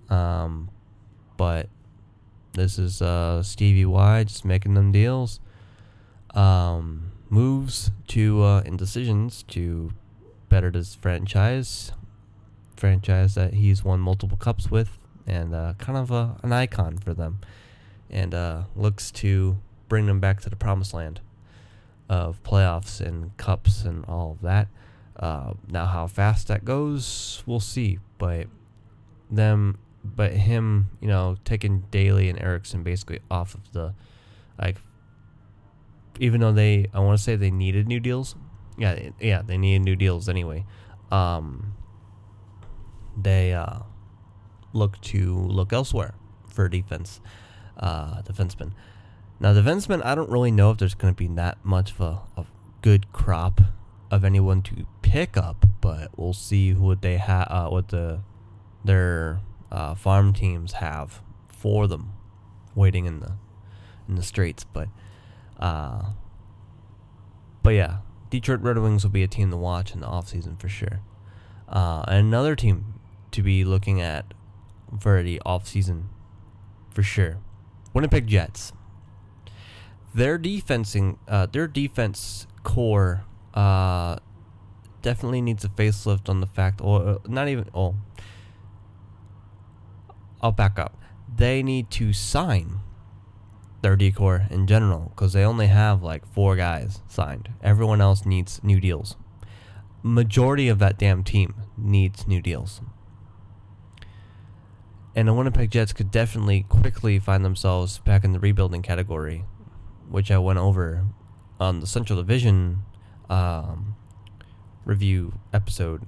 Um, 0.09 0.71
but 1.37 1.69
this 2.53 2.79
is 2.79 3.01
uh, 3.01 3.43
Stevie 3.43 3.87
Y 3.87 4.25
just 4.25 4.45
making 4.45 4.75
them 4.75 4.93
deals. 4.93 5.41
Um, 6.35 7.13
moves 7.29 7.91
to 8.09 8.43
uh, 8.43 8.61
indecisions 8.67 9.43
to 9.45 9.93
better 10.49 10.71
this 10.71 10.95
franchise, 10.95 11.93
franchise 12.77 13.35
that 13.35 13.55
he's 13.55 13.83
won 13.83 14.01
multiple 14.01 14.37
cups 14.37 14.71
with, 14.71 14.99
and 15.27 15.55
uh, 15.55 15.75
kind 15.79 15.97
of 15.97 16.11
a, 16.11 16.37
an 16.43 16.53
icon 16.53 16.99
for 16.99 17.15
them, 17.15 17.39
and 18.11 18.35
uh, 18.35 18.65
looks 18.77 19.11
to 19.11 19.57
bring 19.89 20.07
them 20.07 20.21
back 20.21 20.41
to 20.41 20.51
the 20.51 20.57
promised 20.57 20.93
land 20.93 21.21
of 22.09 22.43
playoffs 22.43 23.01
and 23.01 23.35
cups 23.39 23.85
and 23.85 24.05
all 24.05 24.33
of 24.33 24.43
that. 24.43 24.69
Uh, 25.23 25.55
now, 25.69 25.87
how 25.87 26.09
fast 26.09 26.49
that 26.49 26.65
goes, 26.65 27.45
we'll 27.47 27.61
see. 27.61 28.01
But 28.19 28.49
them 29.31 29.79
but 30.05 30.33
him, 30.33 30.89
you 31.01 31.09
know, 31.09 31.37
taking 31.45 31.85
Daley 31.91 32.29
and 32.29 32.41
Ericsson 32.41 32.83
basically 32.83 33.21
off 33.31 33.55
of 33.55 33.73
the, 33.73 33.95
like, 34.59 34.79
even 36.19 36.41
though 36.41 36.53
they, 36.53 36.87
I 36.93 37.01
want 37.01 37.19
to 37.19 37.23
say 37.23 37.37
they 37.37 37.51
needed 37.51 37.87
new 37.87 38.01
deals. 38.01 38.35
Yeah, 38.77 39.11
yeah, 39.21 39.43
they 39.43 39.59
needed 39.59 39.83
new 39.83 39.97
deals 39.97 40.29
anyway. 40.29 40.65
Um, 41.11 41.75
they 43.17 43.53
uh, 43.53 43.81
look 44.73 45.01
to 45.03 45.37
look 45.37 45.73
elsewhere 45.73 46.15
for 46.49 46.69
defense, 46.69 47.21
uh, 47.77 48.23
defensemen. 48.23 48.73
Now, 49.39 49.53
defensemen, 49.53 50.05
I 50.05 50.15
don't 50.15 50.31
really 50.31 50.51
know 50.51 50.71
if 50.71 50.79
there's 50.79 50.95
going 50.95 51.15
to 51.15 51.19
be 51.19 51.29
that 51.35 51.65
much 51.65 51.93
of 51.93 52.01
a, 52.01 52.21
a 52.37 52.47
good 52.81 53.13
crop 53.13 53.61
of 54.13 54.25
anyone 54.25 54.61
to 54.61 54.87
pick 55.01 55.39
up, 55.39 55.65
but 55.81 56.11
we'll 56.17 56.35
see 56.35 56.71
who 56.71 56.95
they 56.95 57.17
have, 57.17 57.49
uh, 57.51 57.69
what 57.69 57.89
the 57.89 58.21
their 58.85 59.41
uh, 59.73 59.95
farm 59.95 60.35
teams 60.35 60.75
have 60.75 61.23
for 61.49 61.87
them, 61.89 62.13
waiting 62.75 63.07
in 63.07 63.21
the 63.21 63.33
in 64.07 64.15
the 64.15 64.23
streets. 64.23 64.65
But 64.65 64.89
uh, 65.59 66.11
but 67.63 67.71
yeah, 67.71 67.99
Detroit 68.29 68.61
Red 68.61 68.79
Wings 68.79 69.03
will 69.03 69.11
be 69.11 69.23
a 69.23 69.29
team 69.29 69.51
to 69.51 69.57
watch 69.57 69.95
in 69.95 70.01
the 70.01 70.07
offseason 70.07 70.61
for 70.61 70.69
sure. 70.69 71.01
Uh, 71.67 72.05
another 72.07 72.55
team 72.55 73.01
to 73.31 73.43
be 73.43 73.65
looking 73.65 73.99
at 74.01 74.35
for 75.01 75.23
the 75.23 75.41
offseason 75.47 76.09
for 76.91 77.03
sure. 77.03 77.39
Winnipeg 77.95 78.27
Jets. 78.27 78.75
Their 80.15 80.37
defensing, 80.37 81.19
uh, 81.27 81.47
their 81.47 81.67
defense 81.67 82.47
core, 82.63 83.25
uh, 83.55 84.17
definitely 85.03 85.41
needs 85.41 85.65
a 85.65 85.69
facelift 85.69 86.29
on 86.29 86.41
the 86.41 86.47
fact, 86.47 86.81
or 86.81 87.09
uh, 87.09 87.19
not 87.27 87.49
even. 87.49 87.69
Oh, 87.75 87.97
I'll 90.41 90.53
back 90.53 90.79
up. 90.79 90.97
They 91.35 91.63
need 91.63 91.91
to 91.93 92.13
sign 92.13 92.81
their 93.83 93.97
decor 93.97 94.47
in 94.51 94.67
general 94.67 95.13
because 95.15 95.33
they 95.33 95.45
only 95.45 95.67
have 95.67 96.03
like 96.03 96.27
four 96.33 96.57
guys 96.57 97.01
signed. 97.09 97.51
Everyone 97.63 98.01
else 98.01 98.25
needs 98.25 98.63
new 98.63 98.81
deals. 98.81 99.17
Majority 100.03 100.69
of 100.69 100.79
that 100.81 100.99
damn 100.99 101.23
team 101.23 101.55
needs 101.77 102.27
new 102.27 102.41
deals. 102.41 102.81
And 105.15 105.29
the 105.29 105.35
Winnipeg 105.35 105.71
Jets 105.71 105.93
could 105.93 106.11
definitely 106.11 106.65
quickly 106.69 107.19
find 107.19 107.45
themselves 107.45 107.99
back 107.99 108.25
in 108.25 108.33
the 108.33 108.41
rebuilding 108.41 108.83
category, 108.83 109.45
which 110.09 110.31
I 110.31 110.39
went 110.39 110.59
over 110.59 111.05
on 111.61 111.81
the 111.81 111.87
Central 111.87 112.19
Division 112.19 112.83
um, 113.33 113.97
review 114.85 115.33
episode 115.53 116.03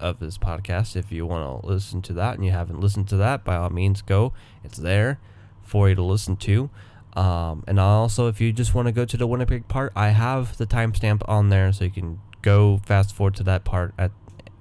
of 0.00 0.18
this 0.18 0.38
podcast. 0.38 0.96
If 0.96 1.12
you 1.12 1.26
want 1.26 1.62
to 1.62 1.66
listen 1.66 2.00
to 2.02 2.12
that 2.14 2.36
and 2.36 2.44
you 2.44 2.50
haven't 2.50 2.80
listened 2.80 3.08
to 3.08 3.16
that, 3.18 3.44
by 3.44 3.56
all 3.56 3.70
means, 3.70 4.00
go. 4.00 4.32
It's 4.64 4.78
there 4.78 5.20
for 5.60 5.88
you 5.90 5.94
to 5.94 6.02
listen 6.02 6.36
to. 6.38 6.70
Um, 7.12 7.62
and 7.68 7.78
also, 7.78 8.28
if 8.28 8.40
you 8.40 8.52
just 8.52 8.74
want 8.74 8.88
to 8.88 8.92
go 8.92 9.04
to 9.04 9.16
the 9.18 9.26
Winnipeg 9.26 9.68
part, 9.68 9.92
I 9.94 10.08
have 10.08 10.56
the 10.56 10.66
timestamp 10.66 11.22
on 11.28 11.50
there, 11.50 11.70
so 11.72 11.84
you 11.84 11.90
can 11.90 12.20
go 12.40 12.80
fast 12.86 13.14
forward 13.14 13.34
to 13.34 13.42
that 13.44 13.64
part. 13.64 13.92
At 13.98 14.12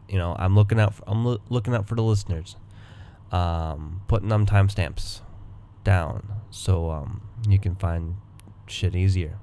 you 0.09 0.17
know, 0.17 0.35
I'm 0.37 0.53
looking 0.53 0.77
out. 0.77 0.95
For, 0.95 1.03
I'm 1.07 1.23
lo- 1.23 1.41
looking 1.47 1.73
out 1.73 1.87
for 1.87 1.95
the 1.95 2.03
listeners, 2.03 2.57
um, 3.31 4.01
putting 4.09 4.27
them 4.27 4.45
timestamps 4.45 5.21
down 5.85 6.27
so 6.49 6.91
um, 6.91 7.21
you 7.47 7.57
can 7.57 7.75
find 7.75 8.17
shit 8.67 8.97
easier. 8.97 9.39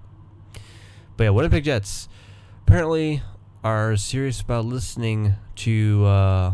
But 1.16 1.24
yeah, 1.24 1.30
Winnipeg 1.30 1.64
Jets 1.64 2.10
apparently 2.68 3.22
are 3.64 3.96
serious 3.96 4.42
about 4.42 4.62
listening 4.62 5.34
to 5.56 6.04
uh, 6.04 6.52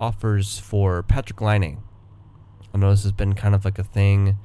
offers 0.00 0.58
for 0.58 1.04
Patrik 1.04 1.40
Laine. 1.40 1.78
I 2.74 2.78
know 2.78 2.90
this 2.90 3.04
has 3.04 3.12
been 3.12 3.34
kind 3.34 3.54
of 3.54 3.64
like 3.64 3.78
a 3.78 3.84
thing 3.84 4.38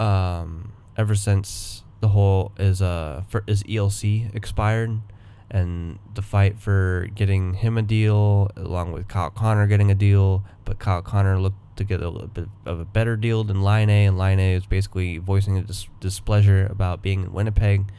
um, 0.00 0.72
ever 0.96 1.14
since 1.14 1.84
the 2.00 2.08
whole 2.08 2.50
is 2.58 2.82
uh 2.82 3.22
for, 3.28 3.44
is 3.46 3.62
ELC 3.62 4.34
expired 4.34 5.00
and 5.48 6.00
the 6.14 6.22
fight 6.22 6.58
for 6.58 7.08
getting 7.14 7.54
him 7.54 7.78
a 7.78 7.82
deal 7.82 8.50
along 8.56 8.90
with 8.90 9.06
Kyle 9.06 9.30
Connor 9.30 9.68
getting 9.68 9.92
a 9.92 9.94
deal, 9.94 10.44
but 10.64 10.80
Kyle 10.80 11.02
Connor 11.02 11.38
looked 11.38 11.76
to 11.76 11.84
get 11.84 12.02
a 12.02 12.08
little 12.08 12.26
bit 12.26 12.48
of 12.64 12.80
a 12.80 12.84
better 12.84 13.16
deal 13.16 13.44
than 13.44 13.62
Laine, 13.62 13.90
and 13.90 14.18
Laine 14.18 14.40
is 14.40 14.66
basically 14.66 15.18
voicing 15.18 15.56
a 15.56 15.62
dis- 15.62 15.86
displeasure 16.00 16.66
about 16.66 17.00
being 17.00 17.22
in 17.22 17.32
Winnipeg. 17.32 17.92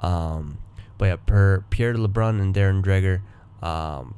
Um, 0.00 0.56
but 0.98 1.04
yeah, 1.06 1.16
per 1.16 1.64
Pierre 1.70 1.94
LeBrun 1.94 2.40
and 2.40 2.54
Darren 2.54 2.82
Dreger, 2.82 3.22
um, 3.66 4.14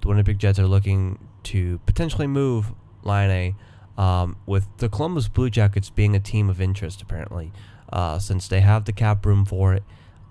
the 0.00 0.08
Winnipeg 0.08 0.38
Jets 0.38 0.58
are 0.58 0.66
looking 0.66 1.18
to 1.44 1.78
potentially 1.86 2.26
move 2.26 2.72
Laine, 3.02 3.56
um, 3.98 4.36
with 4.46 4.66
the 4.78 4.88
Columbus 4.88 5.28
Blue 5.28 5.50
Jackets 5.50 5.90
being 5.90 6.14
a 6.14 6.20
team 6.20 6.48
of 6.48 6.60
interest 6.60 7.02
apparently, 7.02 7.52
uh, 7.92 8.18
since 8.18 8.48
they 8.48 8.60
have 8.60 8.84
the 8.84 8.92
cap 8.92 9.24
room 9.26 9.44
for 9.44 9.74
it. 9.74 9.84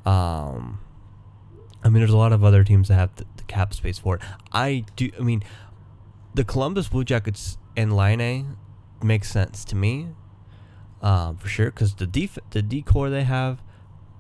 Um, 0.06 0.80
I 1.84 1.90
mean, 1.90 2.00
there's 2.00 2.12
a 2.12 2.18
lot 2.18 2.34
of 2.34 2.44
other 2.44 2.64
teams 2.64 2.88
that 2.88 2.96
have 2.96 3.16
the, 3.16 3.26
the 3.38 3.44
cap 3.44 3.74
space 3.74 4.00
for 4.00 4.16
it. 4.16 4.22
I 4.52 4.86
do. 4.96 5.10
I 5.20 5.24
mean, 5.24 5.44
the 6.34 6.44
Columbus 6.44 6.88
Blue 6.90 7.04
Jackets 7.04 7.58
and 7.78 7.96
Laine 7.96 8.58
makes 9.04 9.32
sense 9.32 9.64
to 9.66 9.76
me, 9.76 10.08
um, 11.02 11.38
for 11.38 11.48
sure, 11.48 11.68
because 11.68 11.96
the 11.96 12.08
def- 12.08 12.40
the 12.52 12.62
decor 12.62 13.10
they 13.10 13.24
have, 13.24 13.62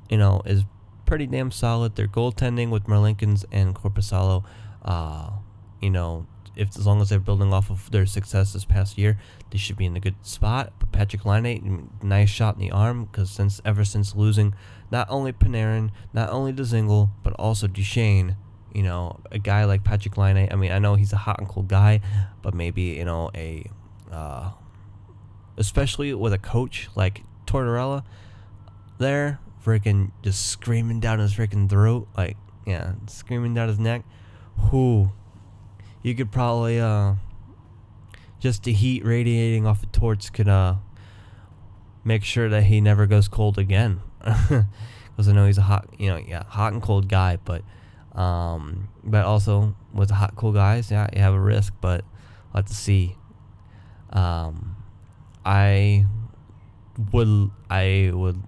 you 0.09 0.17
know, 0.17 0.41
is 0.45 0.63
pretty 1.05 1.27
damn 1.27 1.51
solid. 1.51 1.95
Their 1.95 2.07
goaltending 2.07 2.69
with 2.69 2.85
Merzlikins 2.85 3.45
and 3.51 3.75
Korpisalo, 3.75 4.43
uh, 4.83 5.31
you 5.81 5.89
know, 5.89 6.27
if 6.55 6.69
as 6.77 6.85
long 6.85 7.01
as 7.01 7.09
they're 7.09 7.19
building 7.19 7.53
off 7.53 7.69
of 7.69 7.91
their 7.91 8.05
success 8.05 8.53
this 8.53 8.65
past 8.65 8.97
year, 8.97 9.17
they 9.51 9.57
should 9.57 9.77
be 9.77 9.85
in 9.85 9.95
a 9.95 9.99
good 9.99 10.15
spot. 10.21 10.73
But 10.79 10.91
Patrik 10.91 11.25
Laine, 11.25 11.89
nice 12.01 12.29
shot 12.29 12.55
in 12.55 12.61
the 12.61 12.71
arm 12.71 13.05
because 13.05 13.29
since 13.29 13.61
ever 13.65 13.83
since 13.83 14.15
losing 14.15 14.53
not 14.91 15.07
only 15.09 15.33
Panarin, 15.33 15.91
not 16.13 16.29
only 16.29 16.53
Dzingel, 16.53 17.09
but 17.23 17.33
also 17.33 17.67
Duchene, 17.67 18.37
you 18.73 18.83
know, 18.83 19.19
a 19.31 19.39
guy 19.39 19.65
like 19.65 19.83
Patrik 19.83 20.17
Laine. 20.17 20.47
I 20.51 20.55
mean, 20.55 20.71
I 20.71 20.79
know 20.79 20.95
he's 20.95 21.13
a 21.13 21.17
hot 21.17 21.39
and 21.39 21.47
cold 21.47 21.67
guy, 21.67 22.01
but 22.41 22.53
maybe 22.53 22.83
you 22.83 23.05
know 23.05 23.31
a, 23.35 23.69
uh, 24.11 24.51
especially 25.57 26.13
with 26.13 26.33
a 26.33 26.37
coach 26.37 26.89
like 26.95 27.23
Tortorella, 27.45 28.03
there 28.97 29.39
freaking 29.65 30.11
just 30.21 30.45
screaming 30.45 30.99
down 30.99 31.19
his 31.19 31.33
freaking 31.33 31.67
throat, 31.67 32.07
like 32.15 32.37
yeah, 32.65 32.93
screaming 33.07 33.55
down 33.55 33.67
his 33.67 33.79
neck. 33.79 34.03
Who 34.69 35.11
you 36.03 36.13
could 36.13 36.31
probably 36.31 36.79
uh 36.79 37.15
just 38.39 38.63
the 38.63 38.73
heat 38.73 39.03
radiating 39.03 39.65
off 39.65 39.81
the 39.81 39.87
torch 39.87 40.31
could 40.31 40.47
uh 40.47 40.75
make 42.03 42.23
sure 42.23 42.47
that 42.47 42.65
he 42.65 42.79
never 42.79 43.07
goes 43.07 43.27
cold 43.27 43.57
again. 43.57 44.01
Because 45.15 45.29
I 45.29 45.31
know 45.31 45.45
he's 45.45 45.57
a 45.57 45.61
hot 45.61 45.87
you 45.97 46.09
know 46.09 46.17
yeah 46.17 46.43
hot 46.43 46.73
and 46.73 46.81
cold 46.81 47.07
guy 47.07 47.37
but 47.37 47.63
um 48.19 48.89
but 49.01 49.23
also 49.23 49.73
with 49.93 50.09
hot 50.09 50.35
cool 50.35 50.51
guys 50.51 50.91
yeah 50.91 51.07
you 51.13 51.21
have 51.21 51.33
a 51.33 51.39
risk 51.39 51.73
but 51.79 52.03
let's 52.53 52.75
see. 52.75 53.15
Um 54.09 54.75
I 55.45 56.05
would 57.13 57.51
I 57.69 58.11
would 58.13 58.43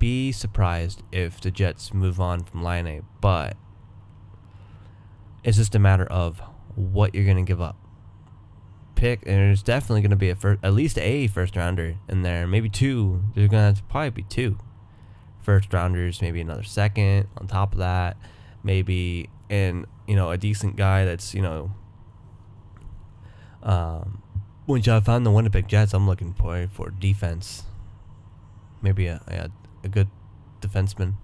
be 0.00 0.32
surprised 0.32 1.04
if 1.12 1.40
the 1.40 1.52
Jets 1.52 1.94
move 1.94 2.18
on 2.18 2.42
from 2.42 2.64
Laine, 2.64 3.04
but 3.20 3.56
it's 5.44 5.58
just 5.58 5.76
a 5.76 5.78
matter 5.78 6.06
of 6.06 6.40
what 6.74 7.14
you're 7.14 7.24
going 7.24 7.36
to 7.36 7.48
give 7.48 7.60
up. 7.60 7.76
Pick, 8.96 9.20
and 9.26 9.36
there's 9.36 9.62
definitely 9.62 10.00
going 10.00 10.10
to 10.10 10.16
be 10.16 10.30
a 10.30 10.34
first, 10.34 10.58
at 10.64 10.74
least 10.74 10.98
a 10.98 11.28
first 11.28 11.54
rounder 11.54 11.96
in 12.08 12.22
there, 12.22 12.46
maybe 12.46 12.68
two. 12.68 13.22
There's 13.34 13.48
going 13.48 13.74
to 13.74 13.82
probably 13.84 14.10
be 14.10 14.22
two 14.24 14.58
first 15.40 15.72
rounders, 15.72 16.20
maybe 16.20 16.40
another 16.40 16.64
second 16.64 17.28
on 17.38 17.46
top 17.46 17.72
of 17.72 17.78
that, 17.78 18.16
maybe 18.62 19.30
and 19.48 19.86
you 20.06 20.16
know 20.16 20.30
a 20.30 20.38
decent 20.38 20.76
guy 20.76 21.04
that's 21.04 21.34
you 21.34 21.42
know. 21.42 21.72
Um, 23.62 24.22
when 24.64 24.88
I 24.88 25.00
found 25.00 25.26
the 25.26 25.30
Winnipeg 25.30 25.68
Jets, 25.68 25.92
I'm 25.92 26.06
looking 26.06 26.32
for 26.34 26.66
for 26.72 26.90
defense. 26.90 27.64
Maybe 28.82 29.06
a 29.06 29.20
a, 29.28 29.50
a 29.84 29.88
good 29.88 30.08
defenseman. 30.60 31.14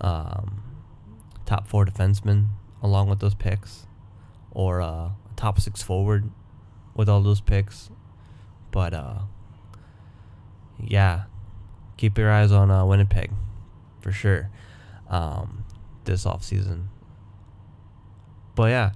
Um, 0.00 0.62
top 1.44 1.66
four 1.66 1.84
defenseman 1.84 2.48
along 2.82 3.08
with 3.08 3.18
those 3.20 3.34
picks 3.34 3.86
or 4.52 4.80
uh, 4.80 5.10
top 5.36 5.60
six 5.60 5.82
forward 5.82 6.30
with 6.94 7.08
all 7.08 7.22
those 7.22 7.40
picks. 7.40 7.90
But 8.70 8.94
uh, 8.94 9.20
yeah, 10.80 11.24
keep 11.96 12.18
your 12.18 12.30
eyes 12.30 12.52
on 12.52 12.70
uh, 12.70 12.84
Winnipeg 12.84 13.30
for 14.00 14.12
sure 14.12 14.50
um, 15.08 15.64
this 16.04 16.26
off 16.26 16.42
season. 16.42 16.88
But 18.54 18.70
yeah, 18.70 18.90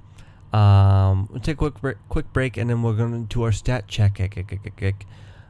um, 0.53 1.29
we'll 1.31 1.41
take 1.41 1.55
a 1.55 1.59
quick 1.59 1.81
break, 1.81 1.97
quick 2.09 2.33
break, 2.33 2.57
and 2.57 2.69
then 2.69 2.83
we're 2.83 2.95
going 2.95 3.27
to 3.27 3.35
do 3.35 3.43
our 3.43 3.53
stat 3.53 3.87
check, 3.89 4.21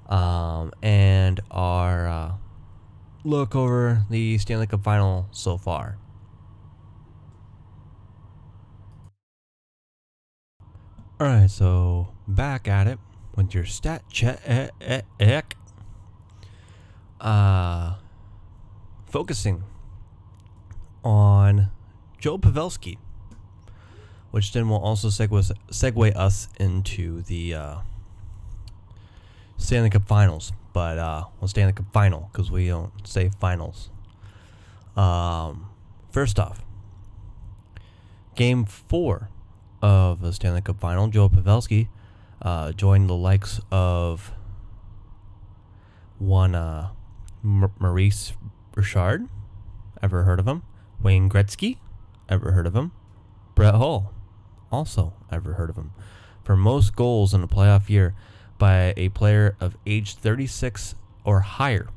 um, 0.08 0.72
and 0.82 1.40
our 1.50 2.06
uh, 2.06 2.32
look 3.24 3.54
over 3.54 4.04
the 4.10 4.38
Stanley 4.38 4.66
Cup 4.66 4.82
final 4.82 5.28
so 5.30 5.56
far. 5.56 5.98
Alright, 11.20 11.50
so 11.50 12.08
back 12.26 12.66
at 12.66 12.88
it 12.88 12.98
with 13.36 13.54
your 13.54 13.64
stat 13.64 14.02
check. 14.10 14.40
Uh, 17.20 17.94
focusing 19.06 19.62
on 21.04 21.70
Joe 22.18 22.38
Pavelski, 22.38 22.98
which 24.32 24.52
then 24.52 24.68
will 24.68 24.78
also 24.78 25.08
segue, 25.08 25.52
segue 25.70 26.16
us 26.16 26.48
into 26.58 27.22
the 27.22 27.54
uh, 27.54 27.76
Stanley 29.56 29.90
Cup 29.90 30.08
Finals. 30.08 30.52
But 30.72 30.98
uh, 30.98 31.24
we'll 31.40 31.48
stay 31.48 31.62
in 31.62 31.72
the 31.74 31.84
Final 31.92 32.30
because 32.32 32.50
we 32.50 32.68
don't 32.68 32.92
say 33.06 33.30
finals. 33.40 33.90
Um, 34.96 35.68
first 36.10 36.38
off, 36.38 36.64
Game 38.34 38.64
Four 38.64 39.28
of 39.82 40.20
the 40.20 40.32
Stanley 40.32 40.62
Cup 40.62 40.80
Final, 40.80 41.08
Joe 41.08 41.28
Pavelski 41.28 41.88
uh, 42.40 42.72
joined 42.72 43.08
the 43.10 43.14
likes 43.14 43.60
of 43.70 44.32
one 46.18 46.54
uh, 46.54 46.90
M- 47.44 47.72
Maurice 47.78 48.32
Richard. 48.74 49.28
Ever 50.02 50.24
heard 50.24 50.40
of 50.40 50.48
him? 50.48 50.62
Wayne 51.02 51.28
Gretzky. 51.28 51.78
Ever 52.28 52.52
heard 52.52 52.66
of 52.66 52.74
him? 52.74 52.92
Brett 53.54 53.74
Hull. 53.74 54.12
Also, 54.70 55.12
ever 55.30 55.54
heard 55.54 55.68
of 55.68 55.76
him? 55.76 55.92
For 56.44 56.56
most 56.56 56.96
goals 56.96 57.34
in 57.34 57.42
a 57.42 57.48
playoff 57.48 57.88
year 57.88 58.14
by 58.62 58.94
a 58.96 59.08
player 59.08 59.56
of 59.58 59.76
age 59.84 60.14
36 60.14 60.94
or 61.24 61.40
higher. 61.40 61.88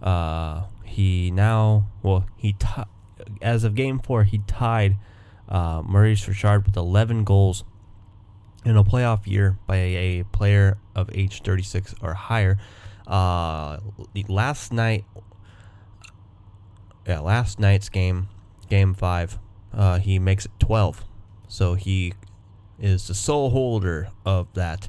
Uh, 0.00 0.66
he 0.84 1.32
now, 1.32 1.88
well, 2.00 2.24
he 2.36 2.52
t- 2.52 2.68
as 3.40 3.64
of 3.64 3.74
game 3.74 3.98
four, 3.98 4.22
he 4.22 4.38
tied 4.46 4.96
uh, 5.48 5.82
Maurice 5.84 6.28
Richard 6.28 6.64
with 6.64 6.76
11 6.76 7.24
goals 7.24 7.64
in 8.64 8.76
a 8.76 8.84
playoff 8.84 9.26
year 9.26 9.58
by 9.66 9.78
a 9.78 10.22
player 10.30 10.78
of 10.94 11.10
age 11.12 11.42
36 11.42 11.96
or 12.00 12.14
higher. 12.14 12.56
Uh, 13.04 13.78
last 14.28 14.72
night, 14.72 15.04
yeah, 17.04 17.18
last 17.18 17.58
night's 17.58 17.88
game, 17.88 18.28
game 18.68 18.94
five, 18.94 19.40
uh, 19.74 19.98
he 19.98 20.20
makes 20.20 20.44
it 20.44 20.52
12. 20.60 21.04
So 21.48 21.74
he 21.74 22.12
is 22.78 23.08
the 23.08 23.14
sole 23.14 23.50
holder 23.50 24.12
of 24.24 24.46
that 24.54 24.88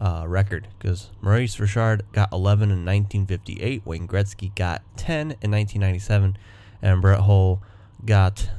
uh, 0.00 0.24
record 0.26 0.68
because 0.78 1.10
Maurice 1.20 1.60
Richard 1.60 2.04
got 2.12 2.32
11 2.32 2.70
in 2.70 2.84
1958, 2.84 3.82
Wayne 3.84 4.08
Gretzky 4.08 4.54
got 4.54 4.82
10 4.96 5.20
in 5.42 5.50
1997, 5.50 6.38
and 6.80 7.02
Brett 7.02 7.20
Hull 7.20 7.62
got 8.04 8.50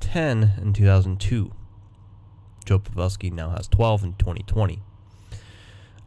10 0.00 0.52
in 0.60 0.72
2002. 0.72 1.52
Joe 2.64 2.78
Pavelski 2.78 3.32
now 3.32 3.50
has 3.50 3.66
12 3.68 4.04
in 4.04 4.14
2020. 4.14 4.82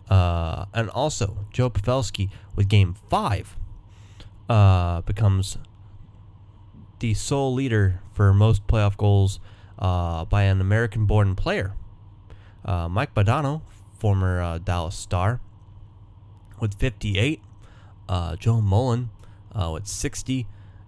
Uh, 0.09 0.65
and 0.73 0.89
also, 0.91 1.45
Joe 1.51 1.69
Pavelski 1.69 2.29
with 2.55 2.69
Game 2.69 2.95
5 3.09 3.57
uh, 4.49 5.01
becomes 5.01 5.57
the 6.99 7.13
sole 7.13 7.53
leader 7.53 7.99
for 8.13 8.33
most 8.33 8.65
playoff 8.67 8.97
goals 8.97 9.39
uh, 9.77 10.25
by 10.25 10.43
an 10.43 10.61
American 10.61 11.05
born 11.05 11.35
player. 11.35 11.73
Uh, 12.65 12.87
Mike 12.89 13.13
Modano, 13.13 13.61
former 13.99 14.41
uh, 14.41 14.57
Dallas 14.57 14.95
Star, 14.95 15.41
with 16.59 16.73
58. 16.75 17.41
Uh, 18.09 18.35
Joe 18.37 18.61
Mullen 18.61 19.09
with 19.53 19.87
60. 19.87 20.47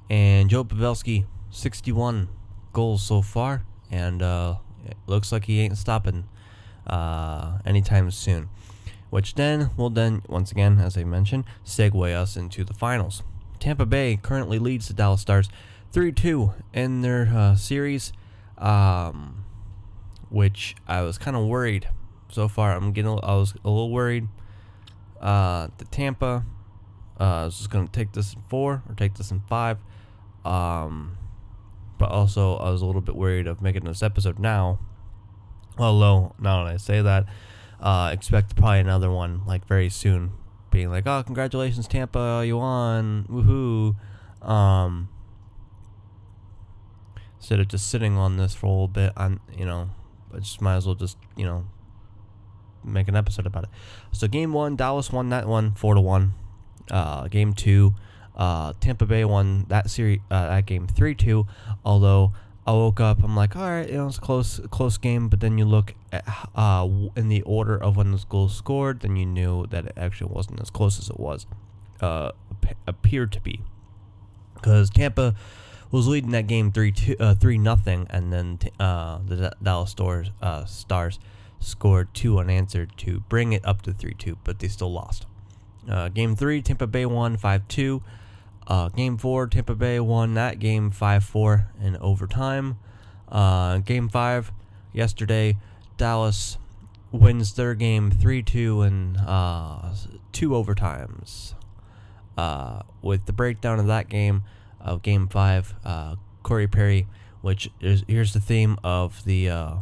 And 0.10 0.50
Joe 0.50 0.64
Pavelski, 0.64 1.26
61 1.52 2.30
goals 2.74 3.04
so 3.04 3.22
far, 3.22 3.64
and 3.92 4.22
uh, 4.22 4.56
looks 5.08 5.32
like 5.32 5.46
he 5.46 5.60
ain't 5.60 5.78
stopping 5.78 6.28
uh, 6.88 7.60
anytime 7.66 8.10
soon. 8.12 8.50
Which 9.10 9.36
then 9.36 9.72
will 9.76 9.90
then, 9.90 10.22
once 10.28 10.52
again, 10.52 10.80
as 10.80 10.98
I 10.98 11.04
mentioned, 11.04 11.46
segue 11.66 12.14
us 12.14 12.38
into 12.38 12.64
the 12.64 12.74
finals. 12.74 13.24
Tampa 13.60 13.86
Bay 13.86 14.18
currently 14.22 14.60
leads 14.60 14.88
the 14.88 14.94
Dallas 14.94 15.22
Stars 15.22 15.50
3 15.92 16.12
2 16.12 16.54
in 16.74 17.02
their 17.02 17.28
uh, 17.36 17.56
series, 17.56 18.14
um, 18.58 19.46
which 20.30 20.76
I 20.88 21.02
was 21.02 21.18
kind 21.18 21.36
of 21.36 21.46
worried 21.46 21.90
so 22.32 22.48
far. 22.48 22.76
I'm 22.76 22.92
getting, 22.92 23.20
I 23.24 23.36
was 23.36 23.54
a 23.64 23.70
little 23.70 23.92
worried. 23.92 24.28
Uh, 25.22 25.68
the 25.78 25.86
Tampa 25.86 26.46
uh, 27.20 27.46
is 27.48 27.58
just 27.58 27.70
going 27.70 27.86
to 27.86 27.92
take 27.92 28.14
this 28.14 28.34
in 28.34 28.42
four 28.50 28.84
or 28.88 28.96
take 28.96 29.16
this 29.16 29.32
in 29.32 29.42
five. 29.42 29.78
Um, 30.46 31.18
but 31.98 32.10
also 32.10 32.56
I 32.58 32.70
was 32.70 32.82
a 32.82 32.86
little 32.86 33.02
bit 33.02 33.16
worried 33.16 33.46
of 33.46 33.62
making 33.62 33.84
this 33.84 34.02
episode 34.02 34.40
now. 34.40 34.80
Although 35.78 36.34
now 36.40 36.64
that 36.64 36.74
I 36.74 36.78
say 36.78 37.02
that, 37.02 37.26
uh, 37.80 38.10
expect 38.12 38.56
probably 38.56 38.80
another 38.80 39.12
one 39.12 39.46
like 39.46 39.66
very 39.66 39.90
soon, 39.90 40.32
being 40.72 40.90
like, 40.90 41.08
"Oh, 41.08 41.24
congratulations, 41.24 41.88
Tampa, 41.88 42.44
you 42.46 42.58
won, 42.58 43.26
woohoo!" 43.30 43.96
Um, 44.46 45.10
instead 47.38 47.60
of 47.60 47.68
just 47.70 47.88
sitting 47.88 48.18
on 48.18 48.38
this 48.38 48.54
for 48.54 48.66
a 48.66 48.70
little 48.70 48.88
bit, 48.88 49.14
I'm 49.16 49.40
you 49.58 49.66
know, 49.66 49.90
I 50.34 50.40
just 50.40 50.62
might 50.62 50.76
as 50.76 50.86
well 50.86 50.96
just 50.96 51.18
you 51.38 51.46
know 51.46 51.66
make 52.84 53.08
an 53.08 53.16
episode 53.16 53.46
about 53.46 53.64
it. 53.64 53.70
So 54.12 54.28
game 54.28 54.54
one, 54.54 54.76
Dallas 54.76 55.12
won 55.12 55.30
that 55.30 55.48
one 55.48 55.72
four 55.72 55.96
to 55.96 56.02
one. 56.02 56.34
Uh, 56.90 57.28
game 57.28 57.54
two, 57.54 57.94
uh, 58.36 58.74
Tampa 58.80 59.06
Bay 59.06 59.24
won 59.26 59.66
that 59.70 59.90
series 59.90 60.20
uh, 60.32 60.48
that 60.48 60.66
game 60.66 60.88
three 60.88 61.16
two. 61.16 61.46
Although 61.86 62.34
I 62.66 62.72
woke 62.72 63.00
up, 63.00 63.24
I'm 63.24 63.36
like, 63.36 63.56
all 63.56 63.70
right, 63.70 63.90
you 63.90 63.98
know, 63.98 64.08
it's 64.08 64.20
close 64.20 64.60
close 64.70 64.98
game. 64.98 65.30
But 65.30 65.40
then 65.40 65.58
you 65.58 65.66
look 65.66 65.96
at 66.12 66.24
uh, 66.56 66.88
in 67.16 67.28
the 67.28 67.42
order 67.44 67.78
of 67.78 67.98
when 67.98 68.12
those 68.12 68.26
goals 68.26 68.56
scored, 68.56 69.02
then 69.02 69.16
you 69.16 69.26
knew 69.26 69.66
that 69.68 69.86
it 69.86 69.94
actually 69.98 70.32
wasn't 70.32 70.62
as 70.62 70.70
close 70.70 71.00
as 71.00 71.10
it 71.10 71.20
was 71.20 71.46
uh, 72.02 72.32
appeared 72.88 73.32
to 73.34 73.42
be. 73.42 73.62
Because 74.56 74.90
Tampa 74.90 75.36
was 75.92 76.08
leading 76.08 76.32
that 76.32 76.48
game 76.48 76.72
three 76.72 76.92
two 76.92 77.16
uh, 77.20 77.34
three 77.34 77.58
nothing, 77.58 78.08
and 78.10 78.32
then 78.32 78.60
uh, 78.80 79.20
the 79.26 79.56
Dallas 79.62 79.92
Stars 79.92 80.32
uh, 80.42 80.66
Stars 80.66 81.20
scored 81.60 82.14
two 82.14 82.40
unanswered 82.40 82.92
to 82.98 83.22
bring 83.22 83.54
it 83.54 83.66
up 83.66 83.82
to 83.84 83.94
three 83.94 84.14
two, 84.14 84.38
but 84.44 84.60
they 84.60 84.68
still 84.68 84.92
lost. 84.92 85.26
Uh, 85.90 86.10
game 86.10 86.36
three, 86.36 86.62
Tampa 86.62 86.88
Bay 86.88 87.06
won 87.06 87.38
five 87.38 87.68
two. 87.68 88.02
Uh, 88.68 88.90
game 88.90 89.18
four, 89.18 89.48
Tampa 89.48 89.76
Bay 89.76 90.00
won 90.00 90.36
that 90.36 90.60
game 90.60 90.92
five 90.92 91.24
four 91.24 91.68
in 91.82 91.98
overtime. 91.98 92.78
Uh, 93.30 93.78
game 93.80 94.10
five, 94.10 94.52
yesterday, 94.94 95.58
Dallas 95.98 96.58
wins 97.12 97.54
their 97.56 97.74
game 97.74 98.12
three 98.12 98.44
two 98.44 98.82
in 98.84 99.16
two 100.32 100.50
overtimes. 100.50 101.54
with 103.02 103.26
the 103.26 103.34
breakdown 103.34 103.80
of 103.80 103.88
that 103.88 104.10
game 104.10 104.44
of 104.80 105.02
Game 105.02 105.28
Five, 105.28 105.76
uh, 105.84 106.16
Corey 106.44 106.68
Perry, 106.68 107.08
which 107.42 107.70
is 107.82 108.04
here's 108.08 108.34
the 108.34 108.40
theme 108.40 108.78
of 108.84 109.24
the 109.26 109.50
uh, 109.50 109.76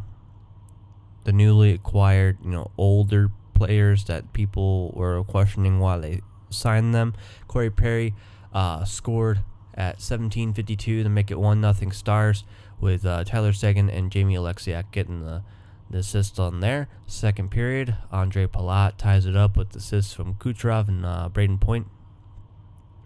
the 1.28 1.34
newly 1.34 1.74
acquired, 1.74 2.38
you 2.42 2.52
know, 2.52 2.72
older 2.78 3.30
players 3.54 4.06
that 4.06 4.32
people 4.32 4.94
were 4.96 5.22
questioning 5.26 5.78
why 5.78 5.98
they 5.98 6.22
signed 6.50 6.96
them. 6.96 7.14
Corey 7.50 7.70
Perry 7.70 8.14
uh, 8.54 8.86
scored 8.86 9.42
at 9.74 10.00
17:52 10.00 11.04
to 11.04 11.10
make 11.10 11.30
it 11.30 11.38
one 11.38 11.60
nothing 11.60 11.92
Stars 11.92 12.46
with 12.80 13.06
uh, 13.06 13.26
Tyler 13.26 13.52
Seguin 13.52 13.90
and 13.90 14.10
Jamie 14.10 14.36
Oleksiak 14.36 14.86
getting 14.94 15.26
the 15.26 15.44
the 15.90 15.98
assist 15.98 16.40
on 16.40 16.62
there. 16.62 16.88
Second 17.08 17.52
period, 17.52 17.98
Andre 18.10 18.48
Palat 18.48 18.96
ties 18.96 19.26
it 19.26 19.36
up 19.36 19.58
with 19.58 19.76
assists 19.76 20.14
from 20.14 20.36
Kucherov 20.36 20.88
and 20.88 21.06
uh, 21.06 21.28
Brayden 21.30 21.60
Point 21.60 21.88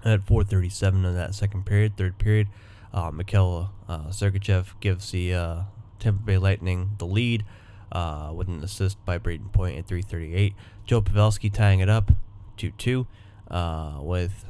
at 0.05 0.23
4:37 0.27 1.07
of 1.07 1.15
that 1.15 1.34
second 1.34 1.65
period, 1.65 1.97
third 1.97 2.19
period, 2.19 2.49
uh, 2.93 3.10
Mikhail 3.10 3.71
uh, 3.89 4.10
Sergachev 4.10 4.79
gives 4.79 5.10
the 5.10 5.34
uh, 5.34 5.62
Tampa 5.97 6.21
Bay 6.21 6.38
Lightning 6.38 6.91
the 6.99 7.07
lead 7.07 7.45
uh, 7.91 8.32
with 8.34 8.47
an 8.47 8.63
assist 8.63 9.04
by 9.06 9.17
Brayden 9.17 9.51
Point 9.51 9.77
at 9.77 9.88
3:38. 9.88 10.54
Joe 10.86 11.01
Pavelski 11.01 11.51
tying 11.51 11.80
it 11.80 11.89
up 11.89 12.12
2-2 12.58 13.08
uh, 13.49 13.99
with 14.01 14.45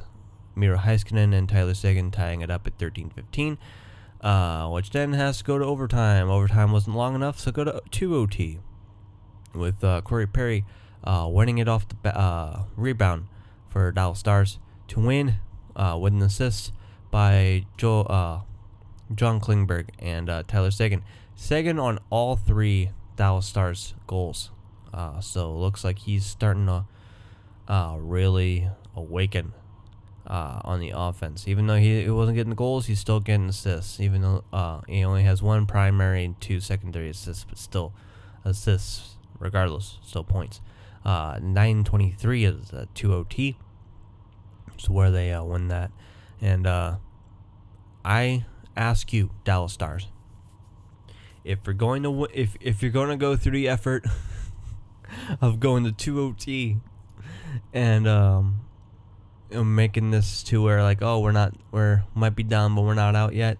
Miro 0.54 0.78
Heiskanen 0.78 1.34
and 1.34 1.48
Tyler 1.48 1.74
Seguin 1.74 2.10
tying 2.10 2.40
it 2.40 2.50
up 2.50 2.66
at 2.66 2.78
13:15. 2.78 3.58
Uh, 4.20 4.68
which 4.68 4.90
then 4.90 5.14
has 5.14 5.38
to 5.38 5.44
go 5.44 5.58
to 5.58 5.64
overtime. 5.64 6.30
Overtime 6.30 6.70
wasn't 6.70 6.94
long 6.94 7.16
enough, 7.16 7.40
so 7.40 7.50
go 7.50 7.64
to 7.64 7.82
2 7.90 8.14
OT 8.14 8.60
with 9.52 9.82
uh, 9.82 10.00
Corey 10.02 10.28
Perry 10.28 10.64
uh, 11.04 11.28
winning 11.30 11.58
it 11.58 11.68
off 11.68 11.88
the 11.88 11.96
ba- 11.96 12.16
uh, 12.16 12.62
rebound 12.76 13.26
for 13.68 13.90
Dallas 13.90 14.20
Stars 14.20 14.58
to 14.88 15.00
win 15.00 15.36
uh, 15.74 15.98
with 16.00 16.12
an 16.12 16.22
assist 16.22 16.72
by 17.10 17.66
Joe, 17.76 18.02
uh, 18.02 18.40
John 19.14 19.40
Klingberg 19.40 19.88
and 19.98 20.30
uh, 20.30 20.42
Tyler 20.46 20.70
Seguin. 20.70 21.02
Seguin 21.34 21.78
on 21.78 21.98
all 22.10 22.36
three 22.36 22.90
Dallas 23.16 23.46
Stars 23.46 23.94
goals. 24.06 24.50
Uh, 24.92 25.20
so 25.20 25.52
looks 25.52 25.84
like 25.84 25.98
he's 26.00 26.24
starting 26.24 26.66
to 26.66 26.84
uh, 27.68 27.96
really 27.98 28.68
awaken 28.94 29.52
uh, 30.26 30.60
on 30.64 30.80
the 30.80 30.92
offense. 30.94 31.48
Even 31.48 31.66
though 31.66 31.76
he, 31.76 32.02
he 32.02 32.10
wasn't 32.10 32.36
getting 32.36 32.50
the 32.50 32.56
goals, 32.56 32.86
he's 32.86 33.00
still 33.00 33.20
getting 33.20 33.48
assists. 33.48 34.00
Even 34.00 34.22
though 34.22 34.44
uh, 34.52 34.80
he 34.86 35.04
only 35.04 35.22
has 35.22 35.42
one 35.42 35.66
primary 35.66 36.24
and 36.24 36.40
two 36.40 36.60
secondary 36.60 37.10
assists, 37.10 37.44
but 37.44 37.58
still 37.58 37.92
assists 38.44 39.16
regardless. 39.38 39.98
Still 40.02 40.24
points. 40.24 40.60
Uh, 41.04 41.38
923 41.42 42.44
is 42.44 42.72
a 42.72 42.86
2 42.94 43.12
OT 43.12 43.56
So 44.78 44.92
where 44.92 45.10
they 45.10 45.32
uh, 45.32 45.42
win 45.42 45.68
that. 45.68 45.90
And 46.40 46.66
uh, 46.66 46.96
I 48.04 48.44
ask 48.76 49.12
you, 49.12 49.30
Dallas 49.44 49.72
Stars, 49.72 50.08
if 51.44 51.60
you're 51.66 51.74
going 51.74 52.02
to 52.02 52.26
if 52.32 52.56
if 52.60 52.82
you're 52.82 52.92
going 52.92 53.08
to 53.08 53.16
go 53.16 53.36
through 53.36 53.52
the 53.52 53.68
effort 53.68 54.04
of 55.40 55.60
going 55.60 55.84
to 55.84 55.92
two 55.92 56.20
OT 56.20 56.78
and 57.72 58.06
um, 58.08 58.60
making 59.50 60.10
this 60.10 60.42
to 60.44 60.62
where 60.62 60.82
like 60.82 61.02
oh 61.02 61.20
we're 61.20 61.32
not 61.32 61.54
we're 61.70 62.04
might 62.14 62.34
be 62.34 62.42
down 62.42 62.74
but 62.74 62.82
we're 62.82 62.94
not 62.94 63.14
out 63.14 63.34
yet, 63.34 63.58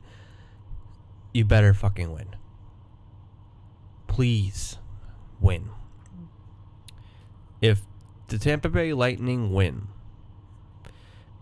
you 1.33 1.45
better 1.45 1.75
fucking 1.75 2.12
win. 2.12 2.37
Please 4.07 4.79
win. 5.40 5.71
If 7.61 7.83
the 8.29 8.38
Tampa 8.38 8.68
Bay 8.68 8.92
Lightning 8.92 9.53
win, 9.53 9.88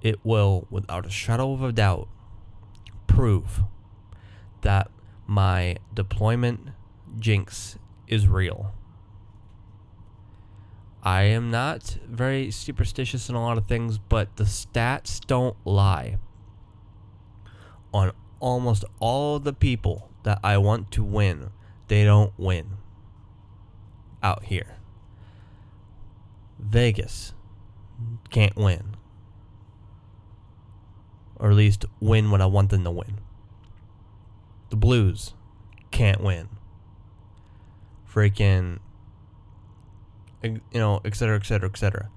it 0.02 0.24
will, 0.24 0.66
without 0.70 1.06
a 1.06 1.10
shadow 1.10 1.52
of 1.52 1.62
a 1.62 1.72
doubt, 1.72 2.08
prove 3.06 3.62
that 4.62 4.90
my 5.30 5.76
deployment 5.94 6.70
jinx 7.16 7.78
is 8.08 8.26
real. 8.26 8.74
I 11.04 11.22
am 11.22 11.52
not 11.52 11.98
very 12.04 12.50
superstitious 12.50 13.28
in 13.28 13.36
a 13.36 13.40
lot 13.40 13.56
of 13.56 13.66
things, 13.66 13.96
but 13.96 14.34
the 14.38 14.44
stats 14.44 15.24
don't 15.24 15.56
lie. 15.64 16.18
On 17.94 18.10
almost 18.40 18.84
all 18.98 19.38
the 19.38 19.52
people 19.52 20.10
that 20.24 20.40
I 20.42 20.58
want 20.58 20.90
to 20.92 21.04
win, 21.04 21.50
they 21.86 22.02
don't 22.02 22.32
win 22.36 22.78
out 24.24 24.46
here. 24.46 24.78
Vegas 26.58 27.34
can't 28.30 28.56
win 28.56 28.96
or 31.36 31.50
at 31.50 31.56
least 31.56 31.84
win 32.00 32.32
when 32.32 32.42
I 32.42 32.46
want 32.46 32.70
them 32.70 32.82
to 32.82 32.90
win. 32.90 33.20
The 34.70 34.76
Blues 34.76 35.34
can't 35.90 36.22
win. 36.22 36.48
Freaking, 38.10 38.78
you 40.42 40.60
know, 40.74 41.00
et 41.04 41.14
cetera, 41.14 41.36
et 41.36 41.44
cetera, 41.44 41.68
et 41.68 41.76
cetera. 41.76 42.08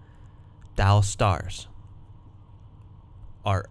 Dallas 0.75 1.07
Stars 1.07 1.67
are 3.45 3.65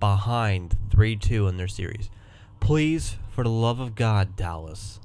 behind 0.00 0.76
3 0.90 1.16
2 1.16 1.46
in 1.48 1.56
their 1.56 1.68
series. 1.68 2.10
Please, 2.60 3.16
for 3.30 3.44
the 3.44 3.50
love 3.50 3.78
of 3.80 3.94
God, 3.94 4.34
Dallas, 4.36 5.00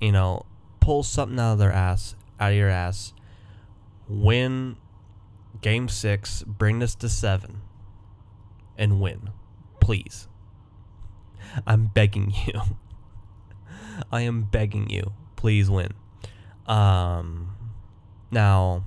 you 0.00 0.12
know, 0.12 0.44
pull 0.80 1.02
something 1.02 1.38
out 1.38 1.54
of 1.54 1.58
their 1.58 1.72
ass, 1.72 2.14
out 2.38 2.52
of 2.52 2.58
your 2.58 2.68
ass, 2.68 3.12
win 4.08 4.76
game 5.60 5.88
six, 5.88 6.42
bring 6.42 6.78
this 6.78 6.94
to 6.96 7.08
seven 7.08 7.62
and 8.76 9.00
win. 9.00 9.30
Please. 9.80 10.28
I'm 11.66 11.86
begging 11.86 12.32
you. 12.46 12.60
I 14.12 14.22
am 14.22 14.42
begging 14.42 14.90
you. 14.90 15.12
Please 15.36 15.70
win. 15.70 15.92
Um, 16.66 17.56
now, 18.30 18.84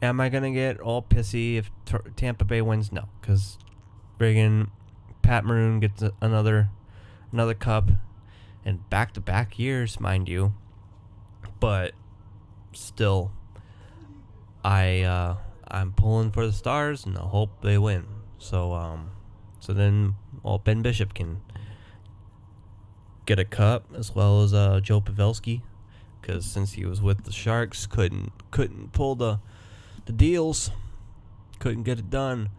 am 0.00 0.20
I 0.20 0.28
gonna 0.28 0.52
get 0.52 0.80
all 0.80 1.02
pissy 1.02 1.56
if 1.56 1.70
T- 1.84 1.96
Tampa 2.16 2.44
Bay 2.44 2.62
wins? 2.62 2.92
No, 2.92 3.08
because 3.20 3.58
friggin' 4.18 4.70
Pat 5.22 5.44
Maroon 5.44 5.80
gets 5.80 6.02
another 6.20 6.70
another 7.32 7.54
cup, 7.54 7.90
and 8.64 8.88
back 8.90 9.12
to 9.14 9.20
back 9.20 9.58
years, 9.58 10.00
mind 10.00 10.28
you. 10.28 10.54
But 11.60 11.92
still, 12.72 13.32
I 14.64 15.02
uh, 15.02 15.36
I'm 15.68 15.92
pulling 15.92 16.30
for 16.30 16.46
the 16.46 16.52
Stars, 16.52 17.04
and 17.04 17.16
I 17.16 17.22
hope 17.22 17.62
they 17.62 17.78
win. 17.78 18.06
So 18.38 18.74
um, 18.74 19.10
so 19.60 19.72
then 19.72 20.14
well 20.42 20.58
Ben 20.58 20.82
Bishop 20.82 21.14
can 21.14 21.40
get 23.26 23.38
a 23.38 23.44
cup 23.44 23.84
as 23.94 24.14
well 24.14 24.42
as 24.42 24.52
uh, 24.52 24.80
Joe 24.80 25.00
Pavelski, 25.00 25.62
because 26.20 26.44
since 26.44 26.72
he 26.72 26.84
was 26.84 27.00
with 27.00 27.24
the 27.24 27.32
Sharks, 27.32 27.86
couldn't 27.86 28.32
couldn't 28.50 28.92
pull 28.92 29.14
the 29.14 29.40
the 30.06 30.12
deals, 30.12 30.70
couldn't 31.58 31.84
get 31.84 31.98
it 31.98 32.10
done. 32.10 32.50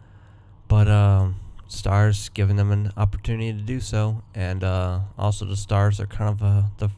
But 0.66 0.88
um, 0.88 1.36
Stars 1.66 2.30
giving 2.30 2.56
them 2.56 2.72
an 2.72 2.92
opportunity 2.96 3.52
to 3.52 3.60
do 3.60 3.80
so, 3.80 4.22
and 4.34 4.64
uh, 4.64 5.00
also 5.18 5.44
the 5.44 5.56
Stars 5.56 6.00
are 6.00 6.06
kind 6.06 6.30
of 6.30 6.42
uh, 6.42 6.62
the 6.78 6.90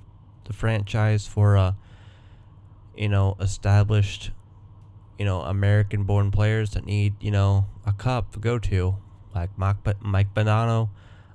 the 0.45 0.53
franchise 0.53 1.27
for 1.27 1.57
uh, 1.57 1.73
you 2.97 3.09
know 3.09 3.37
established 3.41 4.31
you 5.19 5.25
know, 5.25 5.41
American 5.43 6.05
born 6.05 6.31
players 6.31 6.71
that 6.71 6.85
need, 6.85 7.15
you 7.21 7.31
know, 7.31 7.67
a 7.87 7.93
cup 7.93 8.33
to 8.33 8.39
go 8.39 8.59
to, 8.59 8.97
like 9.37 9.51
Mike, 9.59 9.77
Mike 10.01 10.35
Modano, 10.35 10.89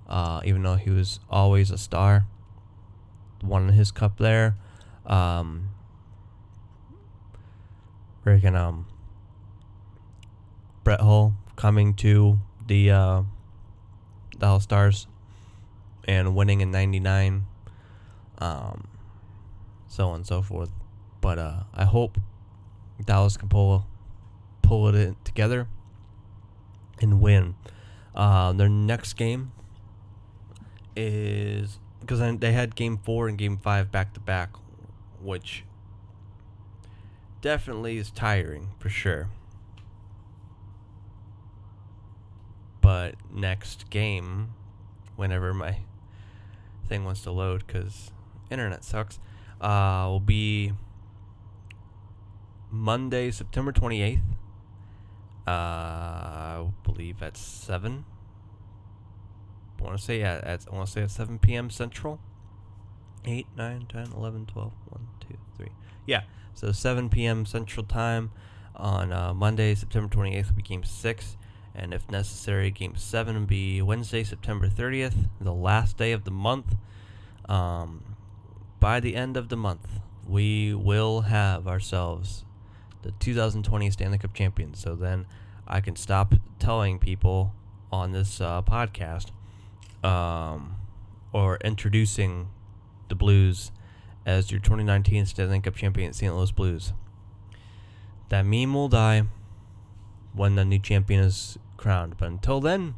uh, 0.10 0.42
even 0.44 0.64
though 0.64 0.76
he 0.76 0.90
was 0.90 1.20
always 1.30 1.70
a 1.72 1.78
star, 1.78 2.26
won 3.44 3.70
his 3.70 3.92
cup 3.92 4.18
there. 4.18 4.58
Um, 5.06 5.70
freaking 8.26 8.56
um 8.56 8.86
Brett 10.84 11.02
Hull 11.02 11.36
coming 11.56 11.94
to 11.96 12.40
the 12.66 12.92
uh, 12.92 13.24
Dallas 14.38 14.64
Stars 14.64 15.08
and 16.06 16.36
winning 16.36 16.62
in 16.62 16.72
'99, 16.72 17.46
um, 18.40 18.88
so 19.88 20.10
on 20.10 20.16
and 20.16 20.28
so 20.28 20.42
forth. 20.42 20.72
But 21.20 21.38
uh, 21.38 21.64
I 21.74 21.86
hope 21.86 22.18
Dallas 23.06 23.38
can 23.38 23.48
pull 23.48 23.86
pull 24.64 24.88
it 24.96 25.16
together 25.24 25.68
and 27.00 27.22
win. 27.22 27.56
Uh, 28.16 28.52
their 28.54 28.70
next 28.70 29.14
game 29.14 29.52
is 30.96 31.80
because 32.02 32.20
they 32.40 32.52
had 32.52 32.76
game 32.76 32.98
four 32.98 33.28
and 33.28 33.38
game 33.38 33.58
five 33.58 33.92
back 33.92 34.14
to 34.14 34.20
back, 34.20 34.56
which 35.22 35.64
definitely 37.42 37.98
is 37.98 38.12
tiring 38.12 38.70
for 38.80 38.90
sure. 38.90 39.30
But 42.82 43.16
next 43.32 43.90
game, 43.90 44.54
whenever 45.16 45.54
my 45.54 45.78
thing 46.88 47.06
wants 47.06 47.22
to 47.22 47.32
load, 47.32 47.66
because 47.66 48.12
internet 48.50 48.84
sucks, 48.84 49.20
uh, 49.62 50.06
will 50.10 50.20
be 50.20 50.74
Monday, 52.70 53.32
September 53.32 53.72
28th. 53.72 54.22
I 55.52 56.68
believe 56.84 57.22
at 57.22 57.38
7. 57.38 58.06
I 59.80 59.84
want 59.84 59.98
to 59.98 60.04
say 60.04 60.22
at, 60.22 60.46
I 60.46 60.76
want 60.76 60.88
to 60.88 60.92
say 60.92 61.02
at 61.02 61.12
7 61.12 61.40
p.m. 61.40 61.70
Central. 61.70 62.20
8, 63.26 63.48
9, 63.56 63.86
10, 63.90 64.12
11, 64.16 64.46
12, 64.48 64.72
1, 64.90 65.08
2, 65.30 65.38
3. 65.58 65.68
Yeah, 66.06 66.24
so 66.54 66.72
7 66.72 67.10
p.m. 67.10 67.46
Central 67.46 67.86
Time 67.86 68.32
on 68.76 69.12
uh, 69.12 69.34
Monday, 69.34 69.76
September 69.76 70.14
28th 70.14 70.48
will 70.48 70.56
be 70.56 70.62
Game 70.62 70.84
6. 70.84 71.38
And 71.74 71.94
if 71.94 72.10
necessary, 72.10 72.72
Game 72.72 72.96
7 72.96 73.36
will 73.36 73.46
be 73.46 73.82
Wednesday, 73.82 74.24
September 74.24 74.68
30th, 74.68 75.30
the 75.40 75.54
last 75.54 75.98
day 75.98 76.12
of 76.12 76.24
the 76.24 76.32
month. 76.32 76.76
Um, 77.48 78.16
by 78.80 79.00
the 79.00 79.16
end 79.16 79.38
of 79.38 79.50
the 79.50 79.58
month, 79.58 79.88
we 80.28 80.74
will 80.74 81.22
have 81.22 81.68
ourselves 81.68 82.46
the 83.04 83.12
2020 83.12 83.90
Stanley 83.92 84.18
Cup 84.18 84.34
champions. 84.34 84.80
So 84.80 84.96
then 84.96 85.26
I 85.74 85.80
can 85.80 85.96
stop 85.96 86.36
telling 86.60 87.00
people 87.00 87.56
on 87.94 88.12
this 88.12 88.42
uh, 88.42 88.62
podcast 88.62 89.32
um, 90.04 90.76
or 91.32 91.56
introducing 91.64 92.50
the 93.08 93.16
Blues 93.16 93.72
as 94.26 94.52
your 94.52 94.60
2019 94.60 95.26
Stanley 95.26 95.62
Cup 95.62 95.76
champion, 95.76 96.12
St. 96.12 96.36
Louis 96.36 96.52
Blues. 96.52 96.92
That 98.28 98.46
meme 98.46 98.74
will 98.74 98.90
die 98.90 99.24
when 100.34 100.56
the 100.56 100.66
new 100.66 100.78
champion 100.78 101.24
is 101.24 101.58
crowned, 101.78 102.18
but 102.18 102.28
until 102.28 102.60
then, 102.60 102.96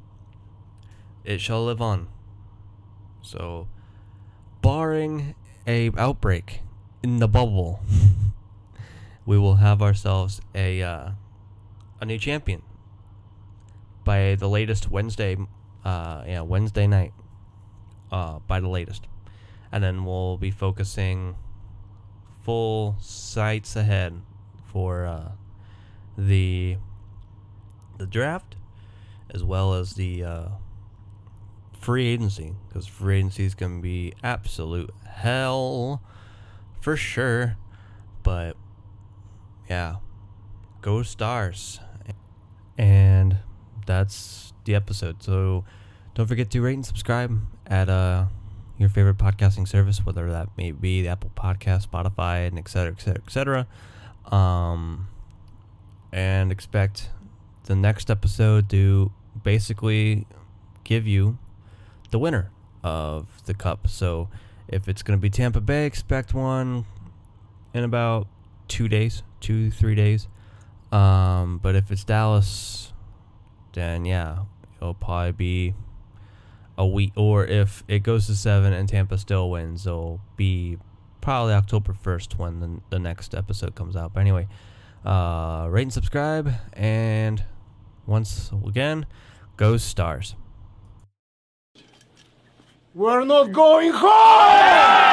it 1.23 1.41
shall 1.41 1.63
live 1.63 1.81
on. 1.81 2.07
So, 3.21 3.67
barring 4.63 5.35
a 5.67 5.91
outbreak 5.95 6.61
in 7.03 7.19
the 7.19 7.27
bubble, 7.27 7.81
we 9.27 9.37
will 9.37 9.55
have 9.55 9.81
ourselves 9.81 10.41
a 10.55 10.81
uh, 10.81 11.11
a 12.03 12.05
new 12.05 12.19
champion 12.19 12.61
by 14.03 14.35
the 14.35 14.49
latest 14.49 14.91
Wednesday, 14.91 15.37
uh, 15.85 16.23
yeah, 16.27 16.41
Wednesday 16.41 16.85
night, 16.85 17.13
uh, 18.11 18.39
by 18.39 18.59
the 18.59 18.67
latest. 18.67 19.07
And 19.71 19.83
then 19.83 20.05
we'll 20.05 20.37
be 20.37 20.51
focusing 20.51 21.35
full 22.43 22.97
sights 22.99 23.75
ahead 23.75 24.21
for 24.71 25.05
uh, 25.05 25.31
the 26.17 26.77
the 27.97 28.05
draft 28.05 28.55
as 29.29 29.43
well 29.43 29.73
as 29.73 29.93
the 29.93 30.23
uh, 30.23 30.47
free 31.79 32.07
agency 32.07 32.53
because 32.67 32.85
free 32.85 33.19
agency 33.19 33.45
is 33.45 33.55
going 33.55 33.77
to 33.77 33.81
be 33.81 34.13
absolute 34.23 34.91
hell 35.07 36.01
for 36.81 36.97
sure. 36.97 37.55
But 38.23 38.57
yeah 39.69 39.95
go 40.83 41.01
stars 41.01 41.79
and 42.77 43.37
that's 43.85 44.53
the 44.65 44.75
episode 44.75 45.21
so 45.21 45.63
don't 46.15 46.27
forget 46.27 46.49
to 46.49 46.61
rate 46.61 46.73
and 46.73 46.85
subscribe 46.85 47.39
at 47.67 47.89
uh 47.89 48.25
your 48.77 48.89
favorite 48.89 49.17
podcasting 49.17 49.67
service, 49.67 50.05
whether 50.05 50.31
that 50.31 50.49
may 50.57 50.71
be 50.71 51.01
the 51.01 51.07
Apple 51.07 51.31
Podcast, 51.35 51.87
Spotify, 51.87 52.47
and 52.47 52.57
et 52.57 52.67
cetera, 52.67 52.93
et 52.93 53.01
cetera, 53.01 53.23
et 53.25 53.31
cetera. 53.31 53.67
Um, 54.31 55.07
and 56.11 56.51
expect 56.51 57.09
the 57.65 57.75
next 57.75 58.09
episode 58.09 58.69
to 58.71 59.11
basically 59.43 60.25
give 60.83 61.07
you 61.07 61.37
the 62.11 62.19
winner 62.19 62.51
of 62.83 63.27
the 63.45 63.53
cup. 63.53 63.87
So 63.87 64.29
if 64.67 64.87
it's 64.87 65.03
going 65.03 65.17
to 65.17 65.21
be 65.21 65.29
Tampa 65.29 65.61
Bay, 65.61 65.85
expect 65.85 66.33
one 66.33 66.85
in 67.73 67.83
about 67.83 68.27
two 68.67 68.87
days, 68.87 69.23
two, 69.39 69.71
three 69.71 69.95
days. 69.95 70.27
Um, 70.93 71.57
but 71.57 71.75
if 71.75 71.91
it's 71.91 72.03
Dallas, 72.03 72.93
then 73.73 74.05
yeah, 74.05 74.43
it'll 74.77 74.93
probably 74.93 75.31
be 75.31 75.73
a 76.77 76.85
week, 76.85 77.13
or 77.15 77.45
if 77.45 77.83
it 77.87 78.03
goes 78.03 78.27
to 78.27 78.35
seven 78.35 78.73
and 78.73 78.87
Tampa 78.87 79.17
still 79.17 79.49
wins, 79.49 79.87
it'll 79.87 80.21
be 80.37 80.77
probably 81.19 81.53
October 81.53 81.93
1st 81.93 82.37
when 82.37 82.59
the, 82.59 82.79
the 82.91 82.99
next 82.99 83.33
episode 83.33 83.73
comes 83.73 83.95
out. 83.95 84.13
But 84.13 84.19
anyway, 84.19 84.47
uh, 85.03 85.67
rate 85.71 85.83
and 85.83 85.93
subscribe, 85.93 86.53
and 86.73 87.43
once 88.05 88.51
again, 88.65 89.07
go 89.57 89.77
Stars. 89.77 90.35
We're 92.93 93.25
not 93.25 93.51
going 93.51 93.91
home! 93.91 95.12